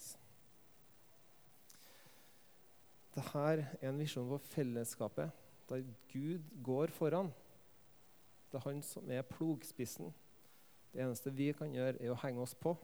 Dette 3.17 3.41
er 3.41 3.63
en 3.89 3.97
visjon 3.97 4.29
for 4.29 4.45
fellesskapet, 4.53 5.33
der 5.71 5.85
Gud 6.13 6.43
går 6.63 6.93
foran. 6.93 7.31
Det 8.53 8.59
er 8.59 8.69
han 8.69 8.83
som 8.85 9.11
er 9.11 9.25
plogspissen. 9.25 10.13
Det 10.93 11.01
eneste 11.01 11.33
vi 11.33 11.49
kan 11.57 11.73
gjøre, 11.73 11.97
er 11.97 12.13
å 12.13 12.19
henge 12.21 12.45
oss 12.45 12.53
på. 12.55 12.75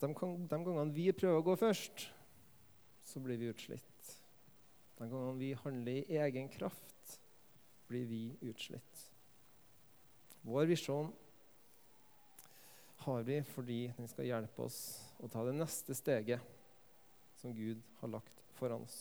De, 0.00 0.08
gangene 0.16 0.86
vi 0.96 1.10
prøver 1.12 1.42
å 1.42 1.44
gå 1.44 1.56
først, 1.60 2.06
så 3.04 3.20
blir 3.20 3.36
vi 3.40 3.50
utslitt. 3.52 4.14
De 4.96 5.04
gangene 5.04 5.36
vi 5.36 5.50
handler 5.60 5.98
i 6.00 6.20
egen 6.24 6.48
kraft, 6.52 7.18
blir 7.90 8.06
vi 8.08 8.22
utslitt. 8.48 9.04
Vår 10.48 10.70
visjon 10.72 11.12
har 13.04 13.28
vi 13.28 13.42
fordi 13.52 13.82
den 13.98 14.08
skal 14.08 14.28
hjelpe 14.28 14.64
oss 14.64 14.80
å 15.20 15.28
ta 15.28 15.44
det 15.44 15.52
neste 15.58 15.96
steget 15.96 16.56
som 17.40 17.54
Gud 17.56 17.80
har 18.00 18.08
lagt 18.12 18.42
foran 18.58 18.84
oss. 18.84 19.00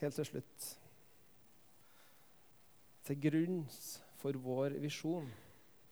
Helt 0.00 0.18
til 0.18 0.26
slutt 0.28 0.66
Til 3.04 3.20
grunn 3.20 3.62
for 4.20 4.36
vår 4.40 4.76
visjon 4.80 5.26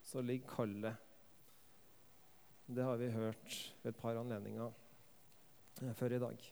så 0.08 0.20
ligger 0.24 0.48
kallet. 0.48 0.96
Det 2.66 2.84
har 2.84 2.96
vi 2.96 3.10
hørt 3.12 3.56
ved 3.82 3.92
et 3.92 4.00
par 4.00 4.16
anledninger 4.16 4.72
før 5.96 6.16
i 6.16 6.20
dag. 6.20 6.46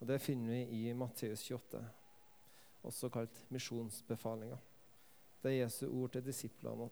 Og 0.00 0.08
Det 0.08 0.20
finner 0.20 0.52
vi 0.52 0.88
i 0.88 0.92
Matteus 0.92 1.44
28, 1.50 1.80
også 2.82 3.08
kalt 3.08 3.42
misjonsbefalinga. 3.50 4.58
Det 5.42 5.52
er 5.52 5.62
Jesu 5.62 5.86
ord 5.88 6.12
til 6.12 6.24
disiplene, 6.24 6.90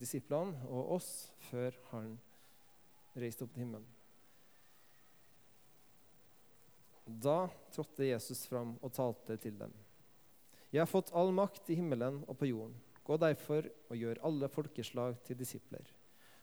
disiplene 0.00 0.66
og 0.68 0.96
oss 0.96 1.10
før 1.50 1.76
han 1.92 2.14
reiste 3.20 3.44
opp 3.44 3.52
til 3.54 3.64
himmelen. 3.64 3.88
Da 7.04 7.48
trådte 7.74 8.06
Jesus 8.06 8.44
fram 8.46 8.76
og 8.80 8.92
talte 8.94 9.36
til 9.42 9.56
dem. 9.58 9.72
Jeg 10.70 10.84
har 10.84 10.90
fått 10.90 11.10
all 11.16 11.32
makt 11.34 11.72
i 11.72 11.76
himmelen 11.80 12.20
og 12.28 12.38
på 12.38 12.46
jorden. 12.46 12.76
Gå 13.02 13.16
derfor 13.18 13.66
og 13.90 13.96
gjør 13.98 14.20
alle 14.28 14.48
folkeslag 14.52 15.16
til 15.26 15.38
disipler. 15.40 15.88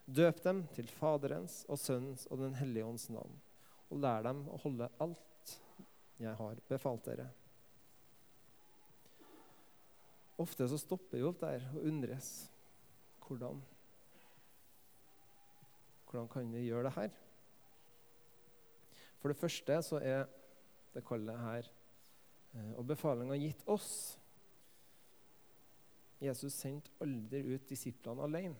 Døp 0.04 0.42
dem 0.44 0.62
til 0.76 0.88
Faderens 0.88 1.62
og 1.68 1.80
Sønnens 1.80 2.26
og 2.28 2.42
Den 2.42 2.54
hellige 2.58 2.84
ånds 2.84 3.08
navn, 3.12 3.34
og 3.88 4.00
lær 4.04 4.24
dem 4.24 4.44
å 4.52 4.60
holde 4.60 4.90
alt 5.00 5.54
jeg 6.18 6.34
har 6.36 6.60
befalt 6.68 7.04
dere. 7.08 7.28
Ofte 10.38 10.68
så 10.70 10.78
stopper 10.78 11.18
vi 11.18 11.26
opp 11.26 11.40
der 11.40 11.64
og 11.72 11.88
undres. 11.88 12.30
Hvordan, 13.28 13.58
hvordan 16.08 16.28
kan 16.32 16.52
vi 16.52 16.64
gjøre 16.64 16.86
det 16.88 16.92
her? 16.94 17.10
For 19.18 19.28
det 19.28 19.36
første 19.36 19.82
så 19.82 20.00
er 20.00 20.24
det 20.94 21.04
kallet 21.04 21.40
her 21.42 21.68
eh, 22.54 22.72
og 22.78 22.86
befalinga 22.88 23.36
gitt 23.36 23.66
oss. 23.68 23.90
Jesus 26.24 26.56
sendte 26.56 26.94
aldri 27.04 27.44
ut 27.52 27.68
disiplene 27.68 28.24
alene. 28.24 28.56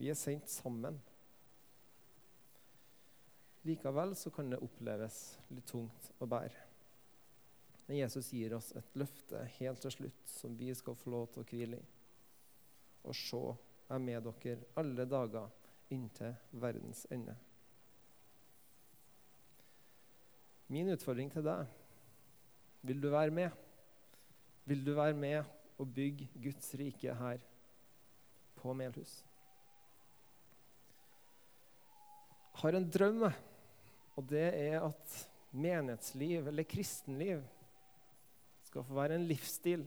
Vi 0.00 0.08
er 0.08 0.18
sendt 0.18 0.50
sammen. 0.50 0.96
Likevel 3.68 4.16
så 4.18 4.32
kan 4.34 4.48
det 4.50 4.62
oppleves 4.64 5.18
litt 5.52 5.68
tungt 5.70 6.08
å 6.18 6.26
bære. 6.26 6.68
Men 7.86 8.00
Jesus 8.00 8.32
gir 8.32 8.56
oss 8.56 8.72
et 8.78 8.96
løfte 8.98 9.44
helt 9.58 9.82
til 9.84 9.94
slutt 9.94 10.30
som 10.30 10.56
vi 10.58 10.72
skal 10.74 10.96
få 10.98 11.12
lov 11.12 11.28
til 11.34 11.44
å 11.44 11.50
hvile 11.52 11.78
i. 11.78 11.91
Og 13.02 13.16
se, 13.16 13.40
jeg 13.88 13.94
er 13.94 14.02
med 14.02 14.28
dere 14.28 14.68
alle 14.76 15.06
dager 15.08 15.48
inntil 15.92 16.34
verdens 16.52 17.06
ende. 17.10 17.34
Min 20.72 20.88
utfordring 20.94 21.28
til 21.32 21.44
deg 21.44 21.66
vil 22.82 23.02
du 23.02 23.10
være 23.12 23.30
med? 23.34 23.50
Vil 24.64 24.86
du 24.86 24.94
være 24.94 25.14
med 25.14 25.44
og 25.78 25.90
bygge 25.94 26.28
Guds 26.42 26.74
rike 26.78 27.14
her 27.14 27.42
på 28.56 28.72
Melhus? 28.72 29.24
Jeg 32.52 32.60
har 32.62 32.78
en 32.78 32.90
drøm, 32.90 33.22
og 34.16 34.28
det 34.30 34.44
er 34.54 34.80
at 34.86 35.14
menighetsliv 35.50 36.46
eller 36.46 36.68
kristenliv 36.68 37.42
skal 38.62 38.84
få 38.84 38.94
være 38.94 39.18
en 39.18 39.26
livsstil. 39.26 39.84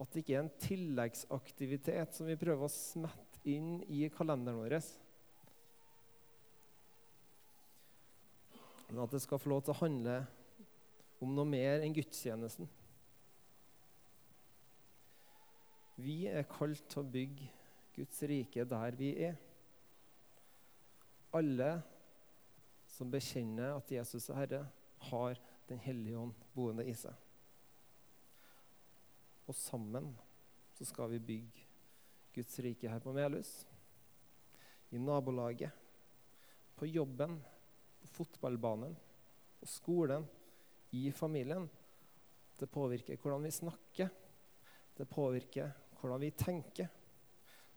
At 0.00 0.12
det 0.12 0.22
ikke 0.22 0.36
er 0.38 0.44
en 0.46 0.54
tilleggsaktivitet 0.62 2.16
som 2.16 2.28
vi 2.28 2.38
prøver 2.40 2.64
å 2.66 2.72
smette 2.72 3.42
inn 3.52 3.80
i 3.90 4.06
kalenderen 4.14 4.60
vår. 4.62 4.78
Men 8.88 9.02
at 9.04 9.14
det 9.14 9.22
skal 9.24 9.40
få 9.40 9.52
lov 9.52 9.64
til 9.64 9.74
å 9.74 9.80
handle 9.82 10.16
om 11.22 11.34
noe 11.36 11.48
mer 11.48 11.84
enn 11.84 11.94
gudstjenesten. 11.96 12.68
Vi 16.02 16.24
er 16.26 16.48
kalt 16.48 16.82
til 16.90 17.02
å 17.02 17.10
bygge 17.14 17.48
Guds 17.92 18.22
rike 18.26 18.64
der 18.68 18.96
vi 18.98 19.12
er. 19.28 19.36
Alle 21.36 21.70
som 22.92 23.10
bekjenner 23.12 23.76
at 23.76 23.92
Jesus 23.92 24.28
er 24.30 24.40
Herre, 24.42 24.62
har 25.10 25.40
Den 25.68 25.78
hellige 25.78 26.18
ånd 26.18 26.34
boende 26.52 26.84
i 26.84 26.92
seg. 26.98 27.14
Og 29.46 29.56
sammen 29.58 30.12
så 30.76 30.86
skal 30.88 31.10
vi 31.12 31.22
bygge 31.22 31.66
Guds 32.34 32.58
rike 32.64 32.88
her 32.88 33.02
på 33.02 33.12
Melhus. 33.12 33.50
I 34.92 35.00
nabolaget, 35.00 35.72
på 36.76 36.86
jobben, 36.86 37.38
på 38.00 38.08
fotballbanen, 38.18 38.96
på 39.60 39.66
skolen, 39.66 40.26
i 40.92 41.10
familien. 41.12 41.68
Det 42.58 42.66
påvirker 42.66 43.16
hvordan 43.16 43.42
vi 43.42 43.50
snakker. 43.50 44.10
Det 44.96 45.06
påvirker 45.08 45.70
hvordan 46.00 46.20
vi 46.20 46.30
tenker. 46.30 46.88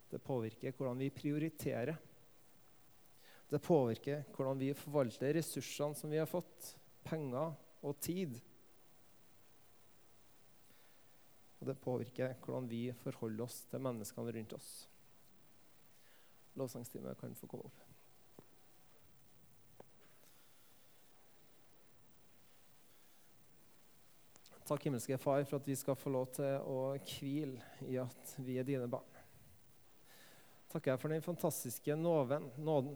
Det 0.10 0.20
påvirker 0.20 0.76
hvordan 0.76 1.00
vi 1.00 1.10
prioriterer. 1.10 1.96
Det 3.50 3.60
påvirker 3.62 4.26
hvordan 4.36 4.60
vi 4.60 4.74
forvalter 4.76 5.38
ressursene 5.38 5.96
som 5.96 6.12
vi 6.12 6.20
har 6.20 6.30
fått, 6.30 6.74
penger 7.06 7.54
og 7.86 8.00
tid. 8.04 8.40
Og 11.66 11.72
det 11.72 11.82
påvirker 11.82 12.36
hvordan 12.46 12.68
vi 12.70 12.92
forholder 13.02 13.48
oss 13.48 13.64
til 13.72 13.82
menneskene 13.82 14.34
rundt 14.36 14.52
oss. 14.54 14.68
Lovsangstime 16.54 17.16
kan 17.18 17.34
få 17.34 17.50
komme 17.50 17.66
opp. 17.66 17.80
Takk, 24.70 24.86
himmelske 24.86 25.18
Far, 25.18 25.42
for 25.50 25.58
at 25.58 25.72
vi 25.72 25.74
skal 25.78 25.98
få 25.98 26.14
lov 26.14 26.30
til 26.38 26.54
å 26.70 26.78
hvile 27.02 27.66
i 27.90 27.98
at 27.98 28.38
vi 28.46 28.60
er 28.62 28.70
dine 28.70 28.86
barn. 28.86 29.10
Takker 30.70 30.94
jeg 30.94 31.02
for 31.02 31.18
den 31.18 31.26
fantastiske 31.26 31.98
nåven, 31.98 32.46
nåden 32.62 32.94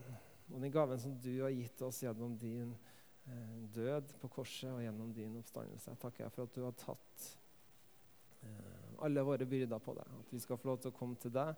og 0.54 0.62
den 0.62 0.78
gaven 0.78 1.02
som 1.02 1.18
du 1.18 1.32
har 1.42 1.58
gitt 1.58 1.82
oss 1.90 2.04
gjennom 2.06 2.38
din 2.38 2.78
eh, 3.26 3.60
død 3.74 4.14
på 4.22 4.30
korset 4.38 4.70
og 4.70 4.86
gjennom 4.86 5.10
din 5.18 5.42
oppstandelse. 5.42 5.98
Takker 6.06 6.28
jeg 6.28 6.38
for 6.38 6.46
at 6.46 6.54
du 6.54 6.66
har 6.70 6.82
tatt 6.86 7.30
alle 9.06 9.24
våre 9.26 9.48
byrder 9.50 9.82
på 9.84 9.96
deg. 9.98 10.16
At 10.22 10.34
vi 10.34 10.42
skal 10.44 10.60
få 10.60 10.72
lov 10.72 10.82
til 10.82 10.92
å 10.92 10.98
komme 10.98 11.20
til 11.22 11.34
deg 11.34 11.52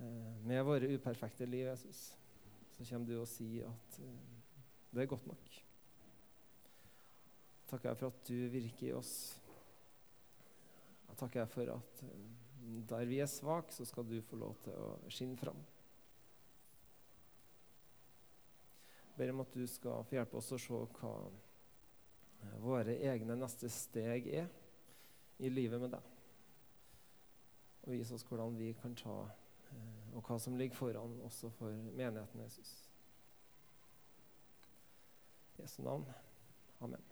eh, 0.00 0.32
med 0.46 0.64
våre 0.66 0.90
uperfekte 0.94 1.48
liv, 1.48 1.66
Jesus. 1.68 2.12
Så 2.76 2.86
kommer 2.88 3.08
du 3.08 3.18
og 3.20 3.28
sier 3.30 3.68
at 3.70 4.00
eh, 4.02 4.32
det 4.92 5.04
er 5.04 5.10
godt 5.10 5.28
nok. 5.30 5.58
Takker 7.72 7.90
jeg 7.90 8.00
for 8.00 8.12
at 8.12 8.24
du 8.28 8.38
virker 8.52 8.88
i 8.90 8.96
oss. 8.96 9.14
Jeg 11.08 11.20
takker 11.20 11.42
jeg 11.42 11.52
for 11.52 11.74
at 11.76 12.02
eh, 12.08 12.26
der 12.88 13.06
vi 13.08 13.20
er 13.22 13.30
svake, 13.30 13.74
så 13.74 13.86
skal 13.88 14.06
du 14.08 14.18
få 14.24 14.38
lov 14.38 14.58
til 14.64 14.76
å 14.78 14.90
skinne 15.12 15.38
fram. 15.40 15.58
Jeg 19.12 19.18
ber 19.18 19.32
om 19.34 19.42
at 19.44 19.56
du 19.56 19.64
skal 19.68 20.04
få 20.08 20.16
hjelpe 20.16 20.38
oss 20.38 20.54
å 20.54 20.60
se 20.60 20.84
hva 21.00 21.16
våre 22.62 22.96
egne 23.06 23.36
neste 23.38 23.68
steg 23.70 24.26
er 24.32 24.48
i 25.42 25.50
livet 25.52 25.80
med 25.82 25.94
deg. 25.94 26.11
Og 27.82 27.92
vise 27.92 28.14
oss 28.14 28.26
hvordan 28.28 28.58
vi 28.58 28.72
kan 28.72 28.94
ta, 28.94 29.18
eh, 29.70 30.14
og 30.14 30.22
hva 30.22 30.38
som 30.38 30.56
ligger 30.56 30.76
foran 30.76 31.20
også 31.26 31.50
for 31.58 31.70
menigheten 31.70 32.44
Jesus. 32.44 32.90
Jesu 35.58 35.82
navn. 35.82 36.06
Amen. 36.80 37.11